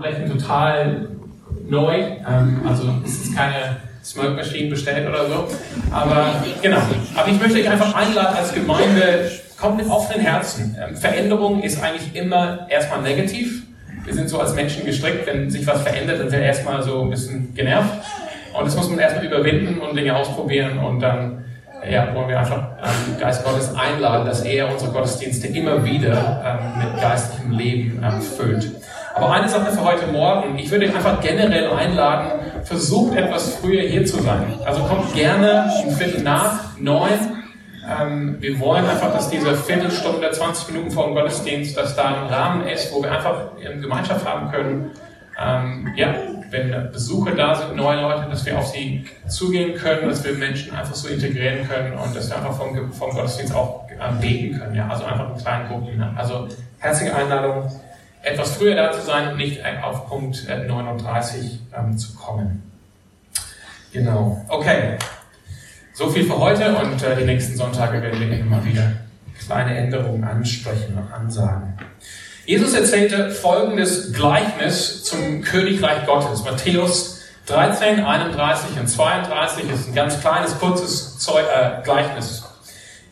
[0.00, 1.08] Flächen total
[1.68, 1.96] neu.
[1.96, 5.48] Ähm, also es ist keine Smoke Machine bestellt oder so.
[5.90, 6.26] Aber
[6.62, 6.78] genau.
[7.16, 10.76] Aber ich möchte euch einfach einladen als Gemeinde, kommt mit offenen Herzen.
[10.80, 13.62] Ähm, Veränderung ist eigentlich immer erstmal negativ.
[14.04, 17.02] Wir sind so als Menschen gestrickt, wenn sich was verändert, dann sind wir erstmal so
[17.02, 17.92] ein bisschen genervt.
[18.56, 21.44] Und das muss man erstmal überwinden und Dinge ausprobieren und dann
[21.90, 26.78] ja, wollen wir einfach ähm, Geist Gottes einladen, dass er unsere Gottesdienste immer wieder ähm,
[26.82, 28.72] mit geistlichem Leben ähm, füllt.
[29.16, 33.80] Aber eine Sache für heute Morgen, ich würde euch einfach generell einladen, versucht etwas früher
[33.80, 34.44] hier zu sein.
[34.62, 37.12] Also kommt gerne um Viertel nach neun.
[37.98, 42.26] Ähm, wir wollen einfach, dass diese Viertelstunde, 20 Minuten vor dem Gottesdienst, dass da ein
[42.26, 44.90] Rahmen ist, wo wir einfach in Gemeinschaft haben können.
[45.42, 46.14] Ähm, ja,
[46.50, 50.76] wenn Besucher da sind, neue Leute, dass wir auf sie zugehen können, dass wir Menschen
[50.76, 54.74] einfach so integrieren können und dass wir einfach vom, vom Gottesdienst auch ähm, beten können.
[54.74, 55.96] Ja, also einfach in kleinen Gruppen.
[55.96, 56.12] Ne?
[56.18, 56.48] Also
[56.80, 57.70] herzliche Einladung
[58.26, 62.62] etwas früher da zu sein und nicht auf Punkt 39 äh, ähm, zu kommen.
[63.92, 64.44] Genau.
[64.48, 64.96] Okay.
[65.94, 68.92] So viel für heute und äh, die nächsten Sonntage werden wir immer wieder
[69.46, 71.78] kleine Änderungen ansprechen und ansagen.
[72.44, 76.44] Jesus erzählte folgendes Gleichnis zum Königreich Gottes.
[76.44, 82.45] Matthäus 13, 31 und 32 ist ein ganz kleines, kurzes Zeug, äh, Gleichnis.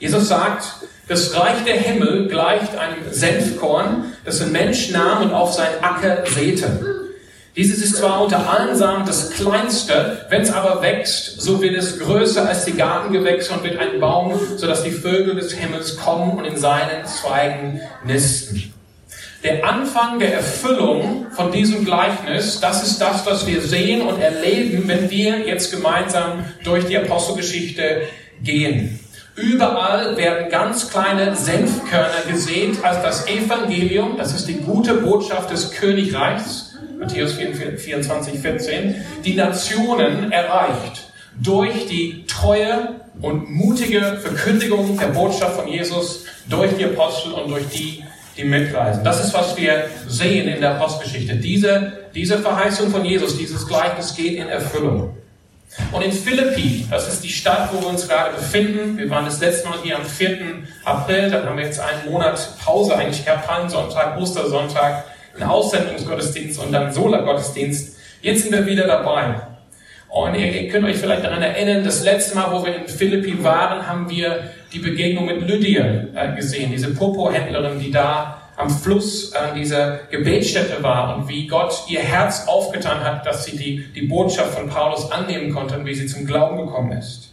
[0.05, 0.67] Jesus sagt,
[1.09, 6.27] das Reich der Himmel gleicht einem Senfkorn, das ein Mensch nahm und auf seinen Acker
[6.27, 7.07] säte.
[7.57, 11.99] Dieses ist zwar unter allen Samen das kleinste, wenn es aber wächst, so wird es
[12.01, 16.45] größer als die Gartengewächse und wird ein Baum, sodass die Vögel des Himmels kommen und
[16.45, 18.75] in seinen Zweigen nisten.
[19.43, 24.87] Der Anfang der Erfüllung von diesem Gleichnis, das ist das, was wir sehen und erleben,
[24.87, 28.03] wenn wir jetzt gemeinsam durch die Apostelgeschichte
[28.43, 29.01] gehen.
[29.37, 35.73] Überall werden ganz kleine Senfkörner gesehen als das Evangelium, das ist die gute Botschaft des
[35.73, 41.11] Königreichs, Matthäus 24, 14, die Nationen erreicht
[41.43, 47.67] durch die treue und mutige Verkündigung der Botschaft von Jesus durch die Apostel und durch
[47.69, 48.05] die,
[48.37, 49.03] die mitreisen.
[49.03, 51.35] Das ist, was wir sehen in der Apostelgeschichte.
[51.37, 55.17] Diese, diese Verheißung von Jesus, dieses Gleichnis geht in Erfüllung.
[55.93, 59.41] Und in Philippi, das ist die Stadt, wo wir uns gerade befinden, wir waren das
[59.41, 60.39] letzte Mal hier am 4.
[60.85, 63.25] April, dann haben wir jetzt einen Monat Pause, eigentlich
[63.69, 65.05] Sonntag, Ostersonntag,
[65.35, 67.97] einen Aussendungsgottesdienst und dann Sola-Gottesdienst.
[68.23, 69.35] Jetzt sind wir wieder dabei.
[70.09, 73.43] Und ihr, ihr, könnt euch vielleicht daran erinnern, das letzte Mal, wo wir in Philippi
[73.43, 79.33] waren, haben wir die Begegnung mit Lydia äh, gesehen, diese Popo-Händlerin, die da am Fluss
[79.33, 84.07] an dieser Gebetsstätte war und wie Gott ihr Herz aufgetan hat, dass sie die, die
[84.07, 87.31] Botschaft von Paulus annehmen konnte und wie sie zum Glauben gekommen ist.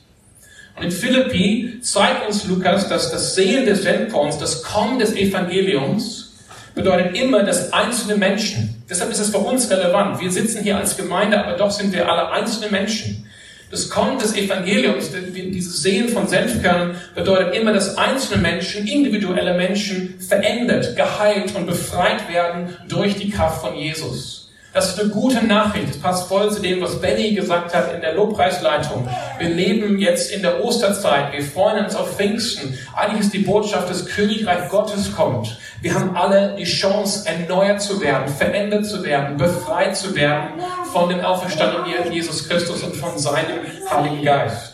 [0.75, 6.33] Und in Philippi zeigt uns Lukas, dass das Sehen des Sendkorns, das Kommen des Evangeliums,
[6.73, 8.83] bedeutet immer das einzelne Menschen.
[8.89, 10.21] Deshalb ist es für uns relevant.
[10.21, 13.27] Wir sitzen hier als Gemeinde, aber doch sind wir alle einzelne Menschen.
[13.71, 20.19] Das Kommen des Evangeliums, dieses Sehen von Senfkörnern, bedeutet immer, dass einzelne Menschen, individuelle Menschen
[20.19, 24.40] verändert, geheilt und befreit werden durch die Kraft von Jesus.
[24.73, 25.89] Das ist eine gute Nachricht.
[25.89, 29.05] Das passt voll zu dem, was Benny gesagt hat in der Lobpreisleitung.
[29.37, 31.33] Wir leben jetzt in der Osterzeit.
[31.33, 32.77] Wir freuen uns auf Pfingsten.
[32.95, 35.57] Eigentlich ist die Botschaft, dass Königreich Gottes kommt.
[35.81, 40.61] Wir haben alle die Chance, erneuert zu werden, verändert zu werden, befreit zu werden
[40.93, 43.59] von dem auferstandenen Jesus Christus und von seinem
[43.89, 44.71] Heiligen Geist.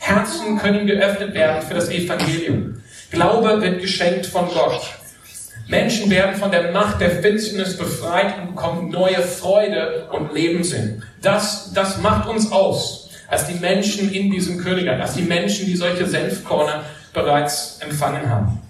[0.00, 2.82] Herzen können geöffnet werden für das Evangelium.
[3.12, 4.82] Glaube wird geschenkt von Gott.
[5.68, 11.02] Menschen werden von der Macht der Finsternis befreit und bekommen neue Freude und Lebenssinn.
[11.22, 15.74] Das, das macht uns aus, als die Menschen in diesem Königreich, als die Menschen, die
[15.74, 16.82] solche Senfkorne
[17.12, 18.60] bereits empfangen haben.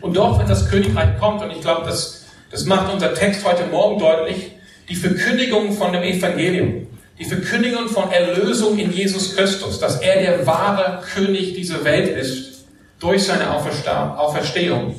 [0.00, 3.66] Und dort, wenn das Königreich kommt, und ich glaube, das, das macht unser Text heute
[3.66, 4.52] Morgen deutlich,
[4.88, 6.86] die Verkündigung von dem Evangelium,
[7.18, 12.64] die Verkündigung von Erlösung in Jesus Christus, dass er der wahre König dieser Welt ist,
[12.98, 14.94] durch seine Auferstehung,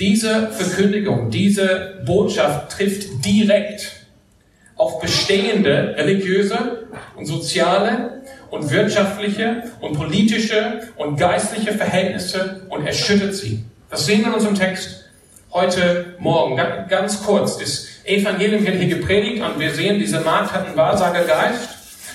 [0.00, 3.92] diese Verkündigung, diese Botschaft trifft direkt
[4.76, 13.62] auf bestehende religiöse und soziale und wirtschaftliche und politische und geistliche Verhältnisse und erschüttert sie.
[13.90, 15.04] Das sehen wir in unserem Text
[15.52, 16.58] heute Morgen.
[16.88, 17.58] Ganz kurz.
[17.58, 21.68] Das Evangelium wird hier gepredigt und wir sehen, diese Magd hat einen Wahrsagergeist.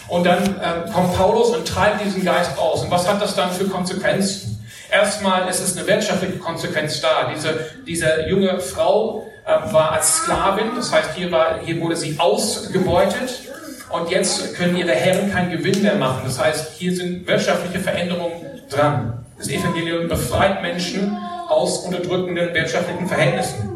[0.08, 2.84] Und dann äh, kommt Paulus und treibt diesen Geist aus.
[2.84, 4.55] Und was hat das dann für Konsequenzen?
[4.96, 7.30] Erstmal ist es eine wirtschaftliche Konsequenz da.
[7.36, 12.16] Diese, diese junge Frau äh, war als Sklavin, das heißt, hier, war, hier wurde sie
[12.18, 13.42] ausgebeutet
[13.90, 16.22] und jetzt können ihre Herren keinen Gewinn mehr machen.
[16.24, 19.26] Das heißt, hier sind wirtschaftliche Veränderungen dran.
[19.38, 21.18] Das Evangelium befreit Menschen
[21.50, 23.75] aus unterdrückenden wirtschaftlichen Verhältnissen.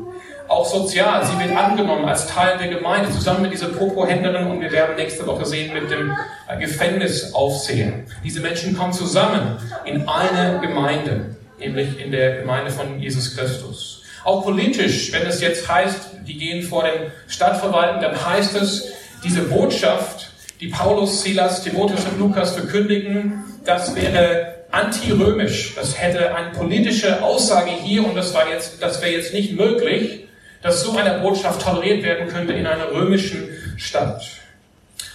[0.49, 1.25] Auch sozial.
[1.25, 5.25] Sie wird angenommen als Teil der Gemeinde, zusammen mit dieser Popo-Händlerin und wir werden nächste
[5.27, 6.11] Woche sehen mit dem
[6.47, 7.93] äh, Gefängnisaufseher.
[8.23, 14.03] Diese Menschen kommen zusammen in eine Gemeinde, nämlich in der Gemeinde von Jesus Christus.
[14.23, 18.91] Auch politisch, wenn es jetzt heißt, die gehen vor den Stadtverwalten, dann heißt es,
[19.23, 25.75] diese Botschaft, die Paulus, Silas, Timotheus und Lukas verkündigen, das wäre antirömisch.
[25.75, 30.25] Das hätte eine politische Aussage hier und das war jetzt, das wäre jetzt nicht möglich
[30.61, 34.21] dass so eine Botschaft toleriert werden könnte in einer römischen Stadt.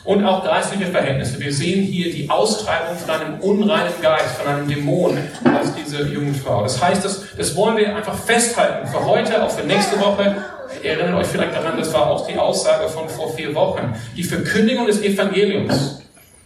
[0.04, 1.40] Und auch geistliche Verhältnisse.
[1.40, 6.34] Wir sehen hier die Austreibung von einem unreinen Geist, von einem Dämon aus dieser jungen
[6.34, 6.62] Frau.
[6.62, 10.36] Das heißt, das, das wollen wir einfach festhalten für heute, auch für nächste Woche.
[10.82, 13.94] Ihr erinnert euch vielleicht daran, das war auch die Aussage von vor vier Wochen.
[14.14, 16.03] Die Verkündigung des Evangeliums.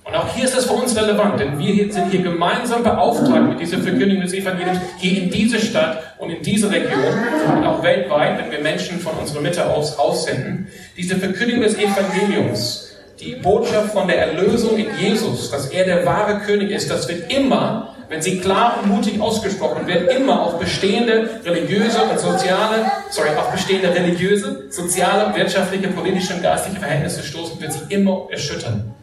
[0.09, 3.61] Und auch hier ist das für uns relevant, denn wir sind hier gemeinsam beauftragt mit
[3.61, 7.15] dieser Verkündigung des Evangeliums hier in diese Stadt und in diese Region
[7.55, 10.69] und auch weltweit, wenn wir Menschen von unserer Mitte aus aussenden.
[10.97, 16.39] Diese Verkündigung des Evangeliums, die Botschaft von der Erlösung in Jesus, dass er der wahre
[16.39, 21.29] König ist, das wird immer, wenn sie klar und mutig ausgesprochen wird, immer auf bestehende
[21.45, 27.75] religiöse und soziale, sorry, auf bestehende religiöse, soziale, wirtschaftliche, politische und geistliche Verhältnisse stoßen, wird
[27.75, 28.95] sie immer erschüttern.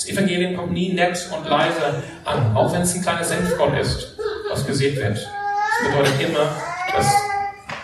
[0.00, 4.16] Das Evangelium kommt nie nett und leise an, auch wenn es ein kleines Senfkorn ist,
[4.48, 5.18] was gesät wird.
[5.18, 6.56] Das bedeutet immer,
[6.96, 7.06] dass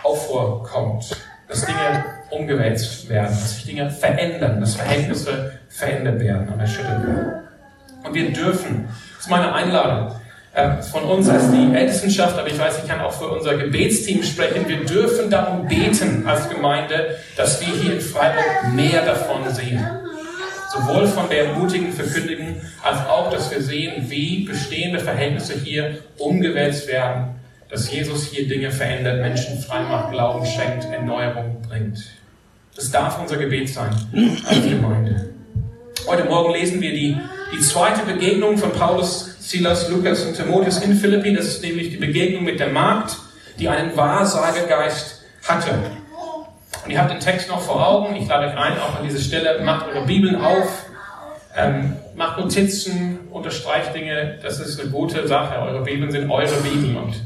[0.03, 1.15] Aufruhr kommt,
[1.47, 7.33] dass Dinge umgewälzt werden, dass sich Dinge verändern, dass Verhältnisse verändert werden und erschüttert werden.
[8.03, 10.19] Und wir dürfen, das ist meine Einladung,
[10.55, 14.23] äh, von uns als die Ältestenschaft, aber ich weiß, ich kann auch für unser Gebetsteam
[14.23, 14.67] sprechen.
[14.67, 19.87] Wir dürfen darum beten als Gemeinde, dass wir hier in Freiburg mehr davon sehen
[20.73, 26.89] sowohl von der mutigen Verkündigung als auch, dass wir sehen, wie bestehende Verhältnisse hier umgewälzt
[26.89, 27.37] werden,
[27.71, 31.99] dass Jesus hier Dinge verändert, Menschen frei macht, Glauben schenkt, Erneuerung bringt.
[32.75, 33.91] Das darf unser Gebet sein
[34.47, 35.31] als Gemeinde.
[36.07, 37.17] Heute Morgen lesen wir die,
[37.53, 41.35] die zweite Begegnung von Paulus, Silas, Lukas und Timotheus in Philippi.
[41.35, 43.17] Das ist nämlich die Begegnung mit der Magd,
[43.59, 45.71] die einen Wahrsagegeist hatte.
[46.87, 48.15] Und ihr habt den Text noch vor Augen.
[48.15, 50.87] Ich lade euch ein, auch an dieser Stelle, macht eure Bibeln auf,
[51.56, 54.38] ähm, macht Notizen, unterstreicht Dinge.
[54.41, 55.59] Das ist eine gute Sache.
[55.59, 57.21] Eure Bibeln sind eure Bibeln und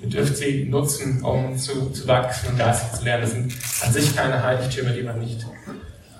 [0.00, 3.22] ihr dürft sie nutzen, um zu, zu wachsen und geistig zu lernen.
[3.22, 3.52] Das sind
[3.84, 5.44] an sich keine Heiligtümer, die man nicht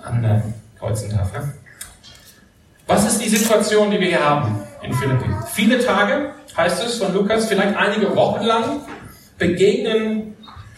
[0.03, 1.31] ankreuzen darf.
[1.31, 1.53] Ne?
[2.87, 5.29] Was ist die Situation, die wir hier haben in Philippi?
[5.53, 8.81] Viele Tage, heißt es von Lukas, vielleicht einige Wochen lang,
[9.37, 10.30] begegnen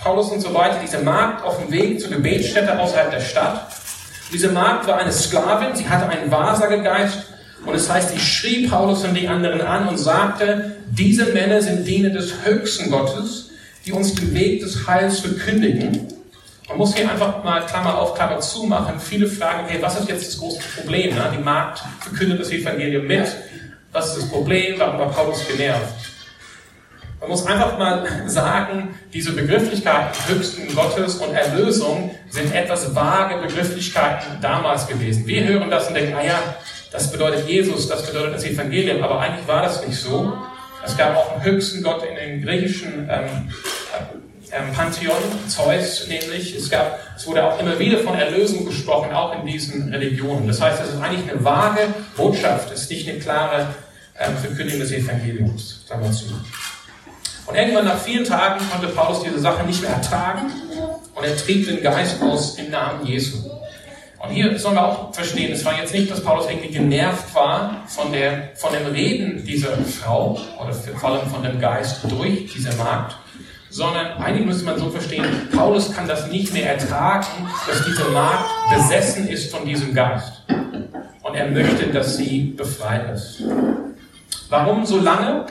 [0.04, 3.68] Paulus und so weiter, diese Magd auf dem Weg zur Gebetsstätte außerhalb der Stadt.
[4.34, 7.20] Diese Magd war eine Sklavin, sie hatte einen Wahrsagegeist
[7.66, 11.88] und es heißt, sie schrie Paulus und die anderen an und sagte, diese Männer sind
[11.88, 13.52] Diener des höchsten Gottes,
[13.86, 16.08] die uns den Weg des Heils verkündigen.
[16.68, 19.00] Man muss hier einfach mal Klammer auf, Klammer zu machen.
[19.00, 21.16] Viele fragen, hey, was ist jetzt das große Problem?
[21.16, 21.32] Ne?
[21.38, 23.28] Die Magd verkündet das Evangelium mit.
[23.94, 24.76] Was ist das Problem?
[24.80, 26.13] Warum war Paulus genervt?
[27.24, 34.42] Man muss einfach mal sagen, diese Begrifflichkeiten höchsten Gottes und Erlösung sind etwas vage Begrifflichkeiten
[34.42, 35.26] damals gewesen.
[35.26, 36.56] Wir hören das und denken, ah ja,
[36.92, 40.34] das bedeutet Jesus, das bedeutet das Evangelium, aber eigentlich war das nicht so.
[40.84, 43.50] Es gab auch einen höchsten Gott in den griechischen ähm,
[44.52, 45.16] ähm, Pantheon,
[45.48, 46.54] Zeus nämlich.
[46.54, 50.46] Es, gab, es wurde auch immer wieder von Erlösung gesprochen, auch in diesen Religionen.
[50.46, 51.88] Das heißt, es ist eigentlich eine vage
[52.18, 53.68] Botschaft, es ist nicht eine klare
[54.20, 56.26] ähm, Verkündigung des Evangeliums, sagen wir zu.
[57.46, 60.52] Und irgendwann nach vielen Tagen konnte Paulus diese Sache nicht mehr ertragen
[61.14, 63.38] und er trieb den Geist aus im Namen Jesu.
[64.24, 67.82] Und hier sollen wir auch verstehen, es war jetzt nicht, dass Paulus irgendwie genervt war
[67.88, 72.74] von, der, von dem Reden dieser Frau oder vor allem von dem Geist durch diese
[72.78, 73.18] Magd,
[73.70, 77.28] sondern eigentlich müsste man so verstehen, Paulus kann das nicht mehr ertragen,
[77.68, 80.44] dass diese Magd besessen ist von diesem Geist.
[81.22, 83.44] Und er möchte, dass sie befreit ist.
[84.50, 85.48] Warum so lange?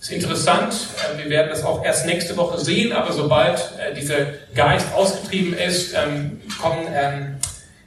[0.00, 0.74] Ist interessant,
[1.14, 5.54] äh, wir werden das auch erst nächste Woche sehen, aber sobald äh, dieser Geist ausgetrieben
[5.54, 7.36] ist, ähm, kommen ähm,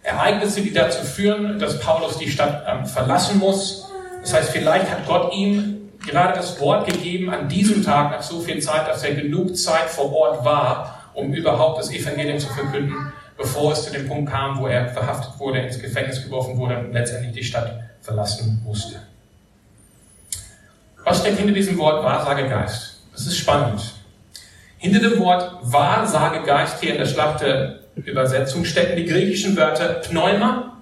[0.04, 3.90] Ereignisse, die dazu führen, dass Paulus die Stadt ähm, verlassen muss.
[4.22, 8.40] Das heißt, vielleicht hat Gott ihm gerade das Wort gegeben an diesem Tag nach so
[8.40, 13.12] viel Zeit, dass er genug Zeit vor Ort war, um überhaupt das Evangelium zu verkünden,
[13.38, 16.94] bevor es zu dem Punkt kam, wo er verhaftet wurde, ins Gefängnis geworfen wurde und
[16.94, 19.02] letztendlich die Stadt verlassen musste.
[21.10, 23.02] Was steckt hinter diesem Wort Wahrsagegeist?
[23.14, 23.82] Das ist spannend.
[24.78, 30.78] Hinter dem Wort Wahrsagegeist hier in der Schlachter-Übersetzung stecken die griechischen Wörter Pneuma,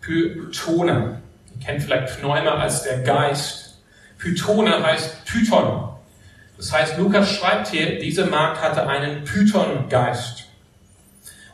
[0.00, 1.20] Pythona.
[1.54, 3.82] Ihr kennt vielleicht Pneuma als der Geist.
[4.16, 5.96] Pythona heißt Python.
[6.56, 10.44] Das heißt, Lukas schreibt hier, diese Magd hatte einen Python-Geist.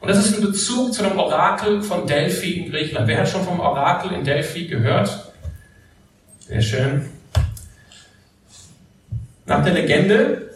[0.01, 3.09] Und das ist ein Bezug zu dem Orakel von Delphi in Griechenland.
[3.09, 5.33] Wer hat schon vom Orakel in Delphi gehört?
[6.47, 7.18] Sehr schön.
[9.49, 10.51] Nach der Legende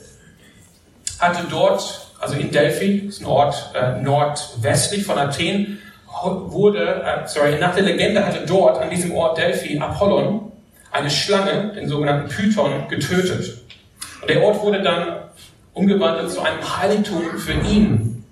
[1.19, 5.79] hatte dort, also in Delphi, das ist ein Ort äh, nordwestlich von Athen,
[6.23, 10.53] wurde, äh, sorry, nach der Legende hatte dort an diesem Ort Delphi Apollon
[10.91, 13.63] eine Schlange, den sogenannten Python, getötet.
[14.21, 15.23] Und der Ort wurde dann
[15.73, 18.25] umgewandelt zu einem Heiligtum für ihn.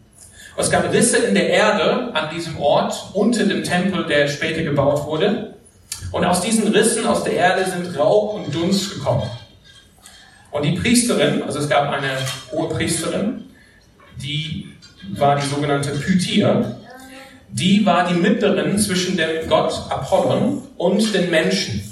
[0.56, 4.62] Und es gab Risse in der Erde an diesem Ort, unter dem Tempel, der später
[4.62, 5.54] gebaut wurde.
[6.12, 9.22] Und aus diesen Rissen aus der Erde sind Rauch und Dunst gekommen.
[10.50, 12.16] Und die Priesterin, also es gab eine
[12.50, 13.44] hohe Priesterin,
[14.16, 14.68] die
[15.12, 16.76] war die sogenannte Pythia,
[17.48, 21.82] die war die Mittlerin zwischen dem Gott Apollon und den Menschen.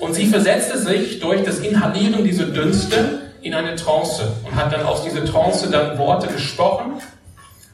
[0.00, 4.84] Und sie versetzte sich durch das Inhalieren dieser Dünste in eine Trance und hat dann
[4.84, 6.94] aus dieser Trance dann Worte gesprochen.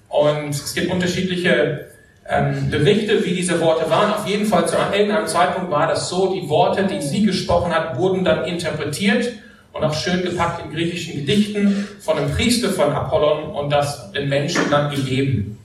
[0.09, 1.89] Und es gibt unterschiedliche
[2.29, 4.13] ähm, Berichte, wie diese Worte waren.
[4.13, 7.97] Auf jeden Fall zu irgendeinem Zeitpunkt war das so, die Worte, die sie gesprochen hat,
[7.99, 9.33] wurden dann interpretiert
[9.73, 14.29] und auch schön gepackt in griechischen Gedichten von einem Priester von Apollon und das den
[14.29, 15.59] Menschen dann gegeben.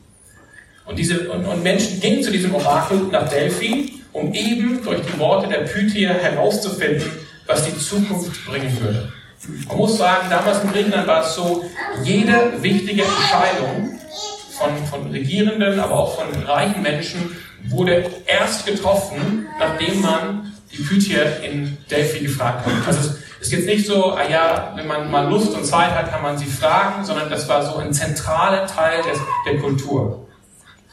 [0.85, 5.19] Und, diese, und, und Menschen gingen zu diesem Orakel nach Delphi um eben durch die
[5.19, 7.11] Worte der Pythia herauszufinden,
[7.47, 9.11] was die Zukunft bringen würde.
[9.67, 11.65] Man muss sagen, damals in Griechenland war es so,
[12.03, 13.99] jede wichtige Entscheidung
[14.63, 17.35] von, von Regierenden, aber auch von reichen Menschen
[17.69, 22.87] wurde erst getroffen, nachdem man die Pythia in Delphi gefragt hat.
[22.87, 26.11] Also es ist jetzt nicht so, ah ja, wenn man mal Lust und Zeit hat,
[26.11, 30.27] kann man sie fragen, sondern das war so ein zentraler Teil des, der Kultur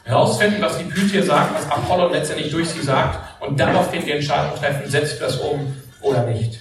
[0.05, 4.59] herausfinden, was die Pythia sagt, was Apollon letztendlich durch sie sagt und daraufhin die Entscheidung
[4.59, 6.61] treffen, setzt das um oder nicht.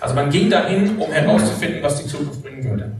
[0.00, 2.92] Also man ging dahin, um herauszufinden, was die Zukunft bringen würde.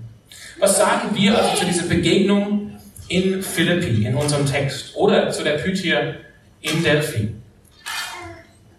[0.59, 5.59] Was sagen wir also zu dieser Begegnung in Philippi, in unserem Text, oder zu der
[5.59, 6.15] Pythia
[6.63, 7.35] in Delphi?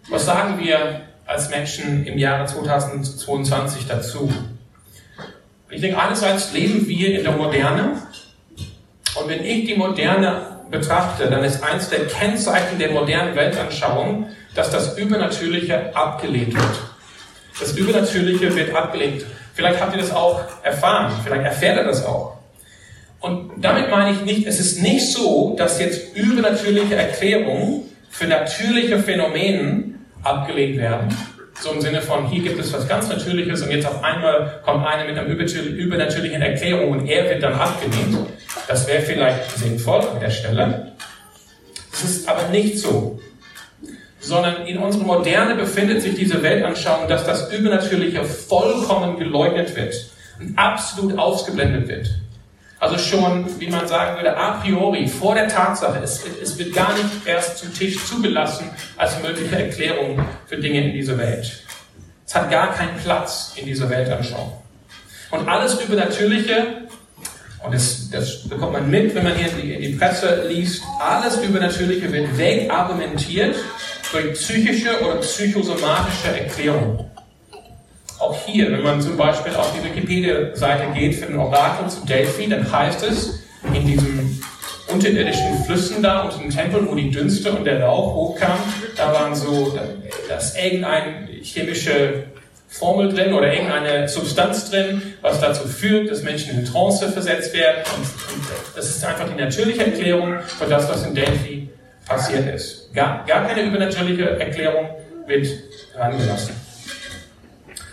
[0.08, 4.32] Was sagen wir als Menschen im Jahre 2022 dazu?
[5.70, 8.02] Ich denke, einerseits leben wir in der Moderne,
[9.14, 14.70] und wenn ich die Moderne betrachte, dann ist eins der Kennzeichen der modernen Weltanschauung, dass
[14.70, 16.80] das Übernatürliche abgelehnt wird.
[17.58, 19.24] Das Übernatürliche wird abgelehnt.
[19.58, 22.36] Vielleicht habt ihr das auch erfahren, vielleicht erfährt ihr das auch.
[23.18, 29.00] Und damit meine ich nicht, es ist nicht so, dass jetzt übernatürliche Erklärungen für natürliche
[29.00, 31.08] Phänomene abgelehnt werden,
[31.60, 34.86] so im Sinne von, hier gibt es was ganz Natürliches und jetzt auf einmal kommt
[34.86, 38.16] einer mit einer übernatürlichen Erklärung und er wird dann abgelehnt.
[38.68, 40.92] Das wäre vielleicht sinnvoll an der Stelle.
[41.92, 43.18] Es ist aber nicht so.
[44.20, 49.94] Sondern in unserer Moderne befindet sich diese Weltanschauung, dass das Übernatürliche vollkommen geleugnet wird
[50.40, 52.10] und absolut ausgeblendet wird.
[52.80, 55.98] Also schon, wie man sagen würde, a priori, vor der Tatsache.
[56.02, 60.92] Es, es wird gar nicht erst zum Tisch zugelassen als mögliche Erklärung für Dinge in
[60.92, 61.64] dieser Welt.
[62.24, 64.52] Es hat gar keinen Platz in dieser Weltanschauung.
[65.30, 66.82] Und alles Übernatürliche,
[67.64, 70.82] und das, das bekommt man mit, wenn man hier in die, in die Presse liest,
[71.00, 73.56] alles Übernatürliche wird wegargumentiert
[74.12, 77.04] durch psychische oder psychosomatische Erklärungen.
[78.18, 82.48] Auch hier, wenn man zum Beispiel auf die Wikipedia-Seite geht für den Orakel zu Delphi,
[82.48, 83.40] dann heißt es
[83.72, 84.42] in diesen
[84.88, 88.58] unterirdischen Flüssen da unter dem Tempel, wo die Dünste und der Rauch hochkamen,
[88.96, 89.78] da waren so,
[90.28, 92.24] dass irgendeine chemische
[92.68, 97.82] Formel drin oder irgendeine Substanz drin, was dazu führt, dass Menschen in Trance versetzt werden.
[97.96, 98.06] Und
[98.74, 101.57] das ist einfach die natürliche Erklärung für das, was in Delphi
[102.08, 102.92] passiert ist.
[102.94, 104.88] Gar, gar keine übernatürliche Erklärung
[105.26, 105.46] wird
[105.94, 106.54] herangelassen.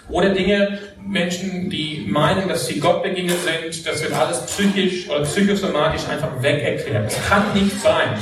[0.09, 5.21] Oder Dinge, Menschen, die meinen, dass sie Gott begegnet sind, das wird alles psychisch oder
[5.23, 7.11] psychosomatisch einfach weg erklärt.
[7.11, 8.17] Es kann nicht sein,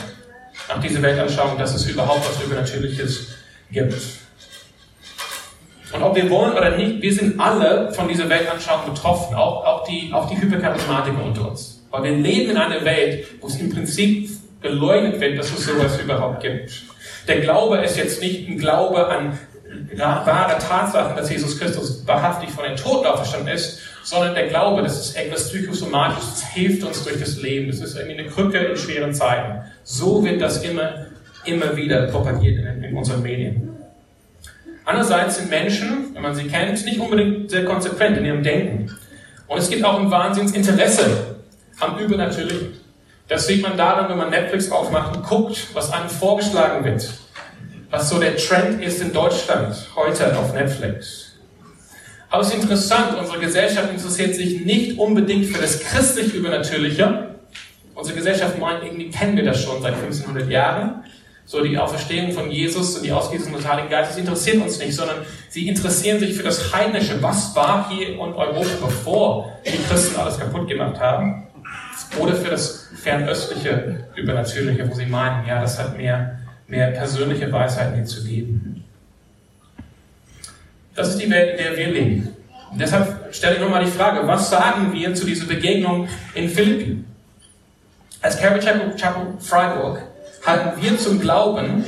[0.67, 3.35] nach dieser Weltanschauung, dass es überhaupt was Übernatürliches
[3.71, 4.01] gibt.
[5.91, 9.83] Und ob wir wollen oder nicht, wir sind alle von dieser Weltanschauung betroffen, auch, auch
[9.83, 11.83] die, auch die Hypercharismatiker unter uns.
[11.91, 14.29] Weil wir leben in einer Welt, wo es im Prinzip
[14.63, 16.83] geleugnet wird, dass es sowas überhaupt gibt.
[17.27, 19.37] Der Glaube ist jetzt nicht ein Glaube an
[19.95, 24.99] wahre Tatsachen, dass Jesus Christus wahrhaftig von den Toten auferstanden ist, sondern der Glaube, das
[24.99, 28.77] ist etwas Psychosomatisches, das hilft uns durch das Leben, das ist irgendwie eine Krücke in
[28.77, 29.61] schweren Zeiten.
[29.83, 31.07] So wird das immer,
[31.45, 33.69] immer wieder propagiert in, in unseren Medien.
[34.85, 38.91] Andererseits sind Menschen, wenn man sie kennt, nicht unbedingt sehr konsequent in ihrem Denken.
[39.47, 41.37] Und es gibt auch ein Wahnsinnsinteresse
[41.79, 42.82] am Übernatürlichen.
[43.27, 47.09] Das sieht man daran, wenn man Netflix aufmacht und guckt, was einem vorgeschlagen wird
[47.93, 51.33] was so der Trend ist in Deutschland heute auf Netflix.
[52.31, 57.29] Aber es ist interessant, unsere Gesellschaft interessiert sich nicht unbedingt für das christlich Übernatürliche,
[57.95, 61.03] Unsere Gesellschaft meint, irgendwie kennen wir das schon seit 1500 Jahren.
[61.45, 65.17] So die Auferstehung von Jesus und die Ausgießung des Heiligen Geistes interessiert uns nicht, sondern
[65.49, 67.21] sie interessieren sich für das Heidnische.
[67.21, 71.47] Was war hier in Europa, bevor die Christen alles kaputt gemacht haben?
[72.19, 77.95] Oder für das fernöstliche, übernatürliche, wo sie meinen, ja, das hat mehr, mehr persönliche Weisheit
[77.95, 78.83] mir zu geben.
[80.95, 82.29] Das ist die Welt, in der wir leben.
[82.71, 87.03] Und deshalb stelle ich nochmal die Frage, was sagen wir zu dieser Begegnung in Philippi?
[88.21, 90.01] Als Calvary Chapel, Chapel Freiburg
[90.45, 91.83] halten wir zum Glauben,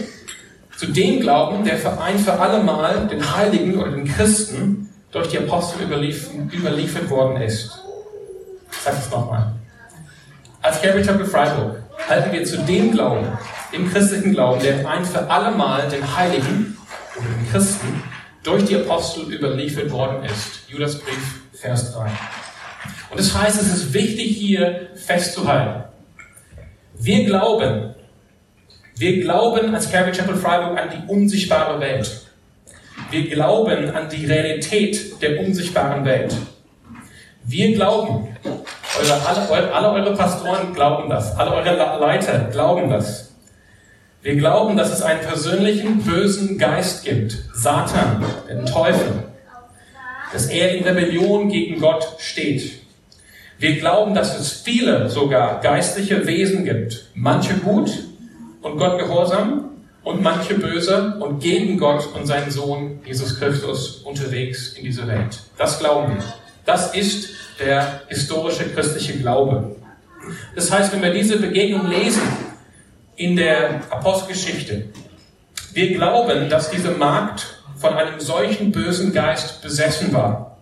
[0.76, 5.30] zu dem Glauben, der für ein für alle Mal den Heiligen oder den Christen durch
[5.30, 7.72] die Apostel überliefert worden ist.
[8.72, 9.54] Ich sage es nochmal.
[10.66, 11.76] Als Calvary Chapel Freiburg
[12.10, 13.28] halten wir zu dem Glauben,
[13.72, 16.76] dem christlichen Glauben, der ein für alle Mal den Heiligen
[17.16, 18.02] oder den Christen
[18.42, 20.68] durch die Apostel überliefert worden ist.
[20.68, 22.10] Judas Brief, Vers 3.
[23.12, 25.84] Und das heißt, es ist wichtig hier festzuhalten.
[26.96, 27.94] Wir glauben,
[28.98, 32.26] wir glauben als Calvary Chapel Freiburg an die unsichtbare Welt.
[33.12, 36.36] Wir glauben an die Realität der unsichtbaren Welt.
[37.48, 43.36] Wir glauben, eure, alle, alle eure Pastoren glauben das, alle eure Leiter glauben das.
[44.24, 49.26] Wir glauben, dass es einen persönlichen bösen Geist gibt, Satan, den Teufel,
[50.34, 52.82] dass er in Rebellion gegen Gott steht.
[53.60, 57.92] Wir glauben, dass es viele sogar geistliche Wesen gibt, manche gut,
[58.64, 59.70] und Gott gehorsam
[60.04, 65.44] und manche böse und gegen Gott und seinen Sohn Jesus Christus unterwegs in dieser Welt.
[65.60, 66.24] Das glauben wir.
[66.66, 67.30] Das ist
[67.60, 69.76] der historische christliche Glaube.
[70.56, 72.24] Das heißt, wenn wir diese Begegnung lesen
[73.16, 74.86] in der Apostelgeschichte,
[75.74, 77.46] wir glauben, dass diese Magd
[77.78, 80.58] von einem solchen bösen Geist besessen war.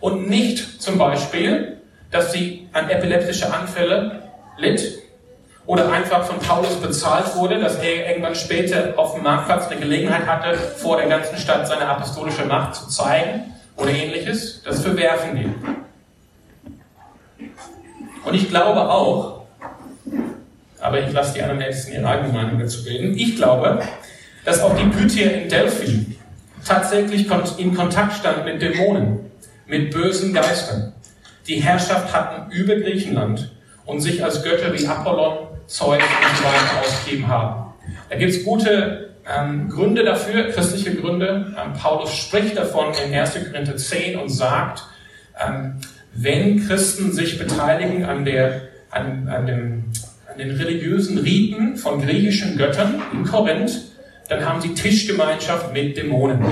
[0.00, 1.78] Und nicht zum Beispiel,
[2.10, 4.22] dass sie an epileptische Anfälle
[4.56, 5.04] litt,
[5.66, 10.26] oder einfach von Paulus bezahlt wurde, dass er irgendwann später auf dem Marktplatz eine Gelegenheit
[10.26, 14.62] hatte, vor der ganzen Stadt seine apostolische Macht zu zeigen oder ähnliches.
[14.62, 15.54] Das verwerfen wir.
[18.24, 19.44] Und ich glaube auch,
[20.80, 23.80] aber ich lasse die anderen in ihre eigene Meinung dazu reden, ich glaube,
[24.44, 26.16] dass auch die Pythia in Delphi
[26.64, 27.26] tatsächlich
[27.58, 29.30] in Kontakt stand mit Dämonen,
[29.66, 30.92] mit bösen Geistern,
[31.46, 33.50] die Herrschaft hatten über Griechenland
[33.86, 37.72] und sich als Götter wie Apollon Zeug und so weiter ausgegeben haben.
[38.10, 41.54] Da gibt es gute ähm, Gründe dafür, christliche Gründe.
[41.58, 43.34] Ähm, Paulus spricht davon in 1.
[43.50, 44.82] Korinther 10 und sagt,
[45.40, 45.80] ähm,
[46.14, 49.84] wenn Christen sich beteiligen an, der, an, an, dem,
[50.30, 53.80] an den religiösen Riten von griechischen Göttern in Korinth,
[54.28, 56.44] dann haben sie Tischgemeinschaft mit Dämonen.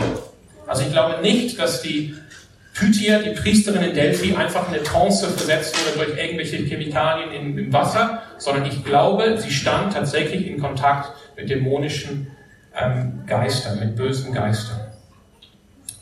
[0.66, 2.14] Also ich glaube nicht, dass die
[2.74, 7.58] Pythia, die Priesterin in Delphi, einfach in eine Trance versetzt wurde durch irgendwelche Chemikalien im,
[7.58, 12.28] im Wasser, sondern ich glaube, sie stand tatsächlich in Kontakt mit dämonischen
[12.76, 14.80] ähm, Geistern, mit bösen Geistern,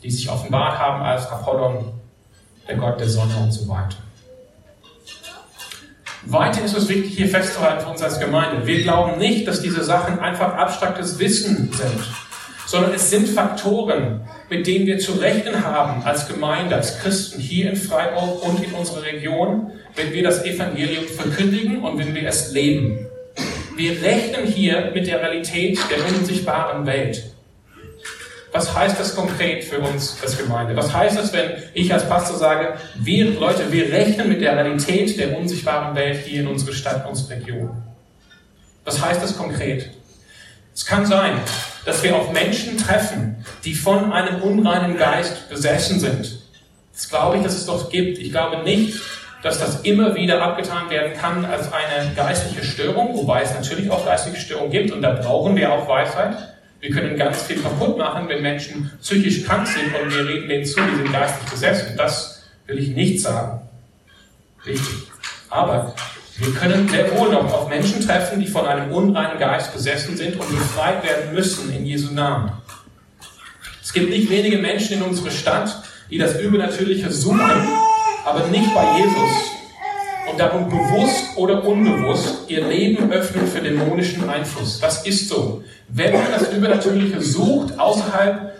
[0.03, 1.93] die sich offenbart haben als Apollon,
[2.67, 3.97] der Gott der Sonne und so weiter.
[6.23, 8.67] Weiter ist es wichtig, hier festzuhalten für uns als Gemeinde.
[8.67, 12.03] Wir glauben nicht, dass diese Sachen einfach abstraktes Wissen sind,
[12.67, 17.71] sondern es sind Faktoren, mit denen wir zu rechnen haben als Gemeinde, als Christen hier
[17.71, 22.51] in Freiburg und in unserer Region, wenn wir das Evangelium verkündigen und wenn wir es
[22.51, 23.07] leben.
[23.81, 27.23] Wir rechnen hier mit der Realität der unsichtbaren Welt.
[28.51, 30.75] Was heißt das konkret für uns als Gemeinde?
[30.75, 35.17] Was heißt es, wenn ich als Pastor sage, wir Leute, wir rechnen mit der Realität
[35.17, 37.71] der unsichtbaren Welt hier in unserer Stadt, unserer Region?
[38.85, 39.89] Was heißt das konkret?
[40.75, 41.39] Es kann sein,
[41.83, 46.39] dass wir auf Menschen treffen, die von einem unreinen Geist besessen sind.
[46.93, 48.19] Das glaube ich, dass es doch gibt.
[48.19, 49.01] Ich glaube nicht,
[49.41, 54.05] dass das immer wieder abgetan werden kann als eine geistliche Störung, wobei es natürlich auch
[54.05, 56.35] geistliche Störungen gibt und da brauchen wir auch Weisheit.
[56.79, 60.65] Wir können ganz viel kaputt machen, wenn Menschen psychisch krank sind und wir reden denen
[60.65, 61.95] zu, die sind geistlich besessen.
[61.95, 63.61] Das will ich nicht sagen.
[64.65, 65.07] Richtig.
[65.49, 65.93] Aber
[66.37, 70.39] wir können sehr wohl noch auf Menschen treffen, die von einem unreinen Geist besessen sind
[70.39, 72.51] und befreit werden müssen in Jesu Namen.
[73.83, 77.39] Es gibt nicht wenige Menschen in unserer Stadt, die das Übernatürliche suchen,
[78.25, 79.51] aber nicht bei Jesus.
[80.29, 84.79] Und darum bewusst oder unbewusst ihr Leben öffnen für dämonischen Einfluss.
[84.79, 85.63] Das ist so.
[85.87, 88.53] Wenn man das Übernatürliche sucht außerhalb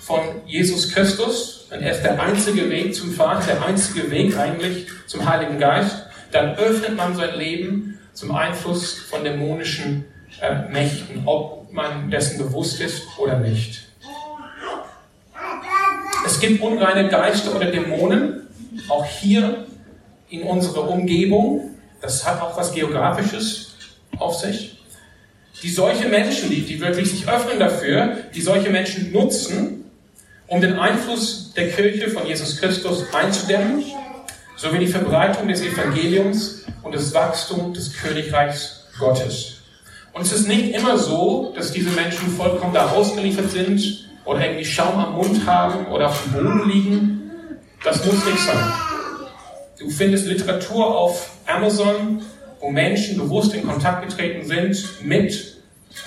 [0.00, 4.86] von Jesus Christus, dann er ist der einzige Weg zum Vater, der einzige Weg eigentlich
[5.06, 10.04] zum Heiligen Geist, dann öffnet man sein Leben zum Einfluss von dämonischen
[10.40, 13.82] äh, Mächten, ob man dessen bewusst ist oder nicht.
[16.26, 18.43] Es gibt unreine Geister oder Dämonen,
[18.88, 19.66] auch hier
[20.28, 21.70] in unserer Umgebung.
[22.00, 23.74] das hat auch was Geografisches
[24.18, 24.78] auf sich.
[25.62, 29.84] Die solche Menschen, die, die wirklich sich öffnen dafür, die solche Menschen nutzen,
[30.46, 33.84] um den Einfluss der Kirche von Jesus Christus einzudämmen,
[34.56, 39.62] sowie die Verbreitung des Evangeliums und das Wachstum des Königreichs Gottes.
[40.12, 44.64] Und es ist nicht immer so, dass diese Menschen vollkommen da ausgeliefert sind oder irgendwie
[44.64, 47.23] Schaum am Mund haben oder auf dem Boden liegen.
[47.84, 48.72] Das muss nicht sein.
[49.78, 52.22] Du findest Literatur auf Amazon,
[52.58, 55.58] wo Menschen bewusst in Kontakt getreten sind mit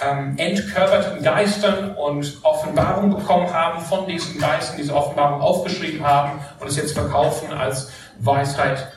[0.03, 6.67] ähm, entkörperten Geistern und Offenbarung bekommen haben von diesen Geistern, diese Offenbarung aufgeschrieben haben und
[6.67, 8.87] es jetzt verkaufen als Weisheit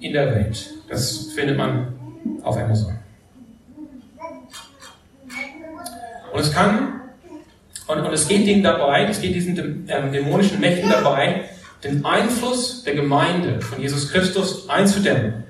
[0.00, 0.70] in der Welt.
[0.88, 1.94] Das findet man
[2.42, 2.96] auf Amazon.
[6.32, 7.00] Und es kann,
[7.88, 11.44] und, und es geht ihnen dabei, es geht diesen ähm, dämonischen Mächten dabei,
[11.84, 15.44] den Einfluss der Gemeinde von Jesus Christus einzudämmen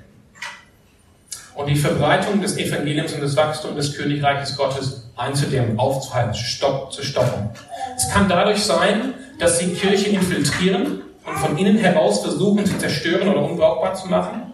[1.55, 6.91] und die Verbreitung des Evangeliums und das Wachstum des Königreiches Gottes einzudämmen, aufzuhalten, zu, stopp,
[6.91, 7.49] zu stoppen.
[7.95, 13.29] Es kann dadurch sein, dass sie Kirche infiltrieren und von innen heraus versuchen zu zerstören
[13.29, 14.53] oder unbrauchbar zu machen.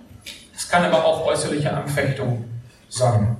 [0.55, 2.45] Es kann aber auch äußerliche Anfechtung
[2.89, 3.37] sein.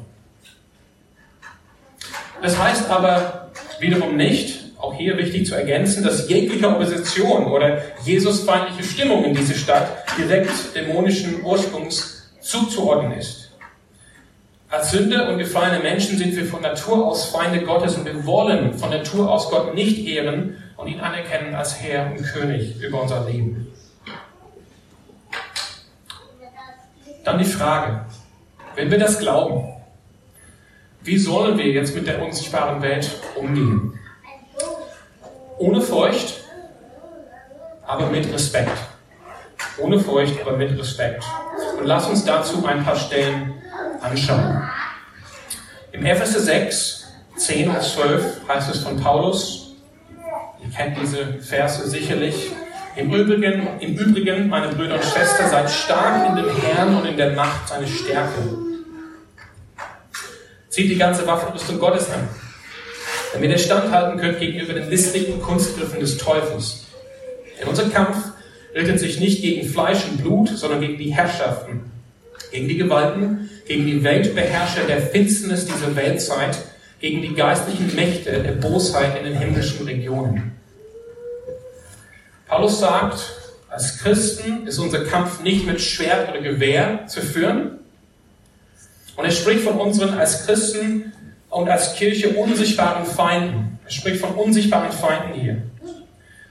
[2.42, 8.84] Das heißt aber wiederum nicht, auch hier wichtig zu ergänzen, dass jegliche Opposition oder Jesusfeindliche
[8.84, 13.52] Stimmung in diese Stadt direkt dämonischen Ursprungs zuzuordnen ist.
[14.70, 18.74] Als Sünde und gefallene Menschen sind wir von Natur aus Feinde Gottes und wir wollen
[18.74, 23.26] von Natur aus Gott nicht ehren und ihn anerkennen als Herr und König über unser
[23.30, 23.68] Leben.
[27.24, 28.06] Dann die Frage,
[28.76, 29.68] wenn wir das glauben,
[31.04, 34.00] wie sollen wir jetzt mit der unsichtbaren Welt umgehen?
[35.62, 36.40] Ohne Furcht,
[37.86, 38.76] aber mit Respekt.
[39.78, 41.24] Ohne Furcht, aber mit Respekt.
[41.78, 43.54] Und lass uns dazu ein paar Stellen
[44.02, 44.68] anschauen.
[45.92, 49.76] Im Epheser 6, 10 und 12 heißt es von Paulus,
[50.64, 52.52] ihr kennt diese Verse sicherlich,
[52.96, 57.18] im Übrigen, Im Übrigen, meine Brüder und Schwestern, seid stark in dem Herrn und in
[57.18, 58.58] der Macht seiner Stärke.
[60.70, 62.28] Zieht die ganze Waffenrüstung Gottes an,
[63.34, 66.86] damit ihr standhalten könnt gegenüber den listigen Kunstgriffen des Teufels.
[67.60, 68.18] Denn unser Kampf
[68.76, 71.92] richtet sich nicht gegen Fleisch und Blut, sondern gegen die Herrschaften,
[72.52, 76.58] gegen die Gewalten, gegen die Weltbeherrscher der Finsternis dieser Weltzeit,
[77.00, 80.52] gegen die geistlichen Mächte der Bosheit in den himmlischen Regionen.
[82.48, 83.20] Paulus sagt,
[83.70, 87.80] als Christen ist unser Kampf nicht mit Schwert oder Gewehr zu führen,
[89.16, 91.11] und er spricht von unseren als Christen
[91.52, 93.80] und als Kirche unsichtbaren Feinden.
[93.86, 95.62] Er spricht von unsichtbaren Feinden hier.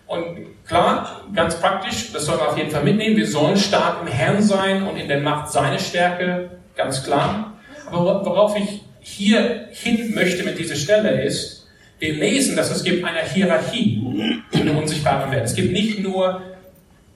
[0.06, 0.24] Und
[0.66, 4.42] klar, ganz praktisch, das sollen wir auf jeden Fall mitnehmen, wir sollen stark im Herrn
[4.42, 7.54] sein und in der Macht seine Stärke, ganz klar.
[7.86, 11.66] Aber worauf ich hier hin möchte mit dieser Stelle ist,
[11.98, 14.02] wir lesen, dass es gibt eine Hierarchie
[14.52, 15.44] in der unsichtbaren Welt.
[15.44, 16.42] Es gibt nicht nur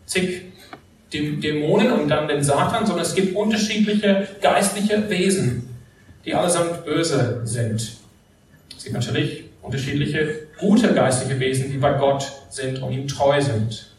[0.06, 0.42] zig
[1.12, 5.73] Dämonen und dann den Satan, sondern es gibt unterschiedliche geistliche Wesen,
[6.24, 7.96] die allesamt böse sind.
[8.76, 13.90] Es gibt natürlich unterschiedliche gute geistliche Wesen, die bei Gott sind und ihm treu sind.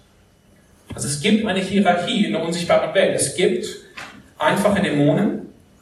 [0.94, 3.16] Also es gibt eine Hierarchie in der unsichtbaren Welt.
[3.16, 3.68] Es gibt
[4.38, 5.42] einfache Dämonen,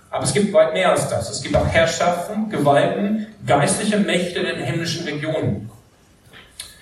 [0.09, 1.29] aber es gibt weit mehr als das.
[1.29, 5.69] Es gibt auch Herrschaften, Gewalten, geistliche Mächte in den himmlischen Regionen.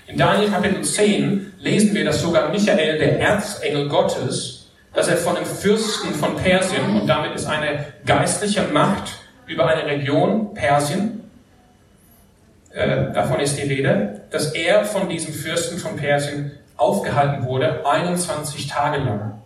[0.08, 5.36] In Daniel Kapitel 10 lesen wir, dass sogar Michael, der Erzengel Gottes, dass er von
[5.36, 9.21] dem Fürsten von Persien, und damit ist eine geistliche Macht
[9.52, 11.30] über eine Region, Persien,
[12.72, 18.68] äh, davon ist die Rede, dass er von diesem Fürsten von Persien aufgehalten wurde, 21
[18.68, 19.42] Tage lang.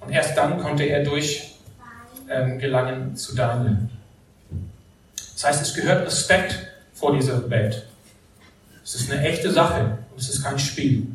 [0.00, 1.56] Und erst dann konnte er durch
[2.28, 3.78] ähm, zu Daniel.
[5.32, 7.86] Das heißt, es gehört Respekt vor dieser Welt.
[8.84, 11.06] Es ist eine echte Sache und es ist kein Spiel.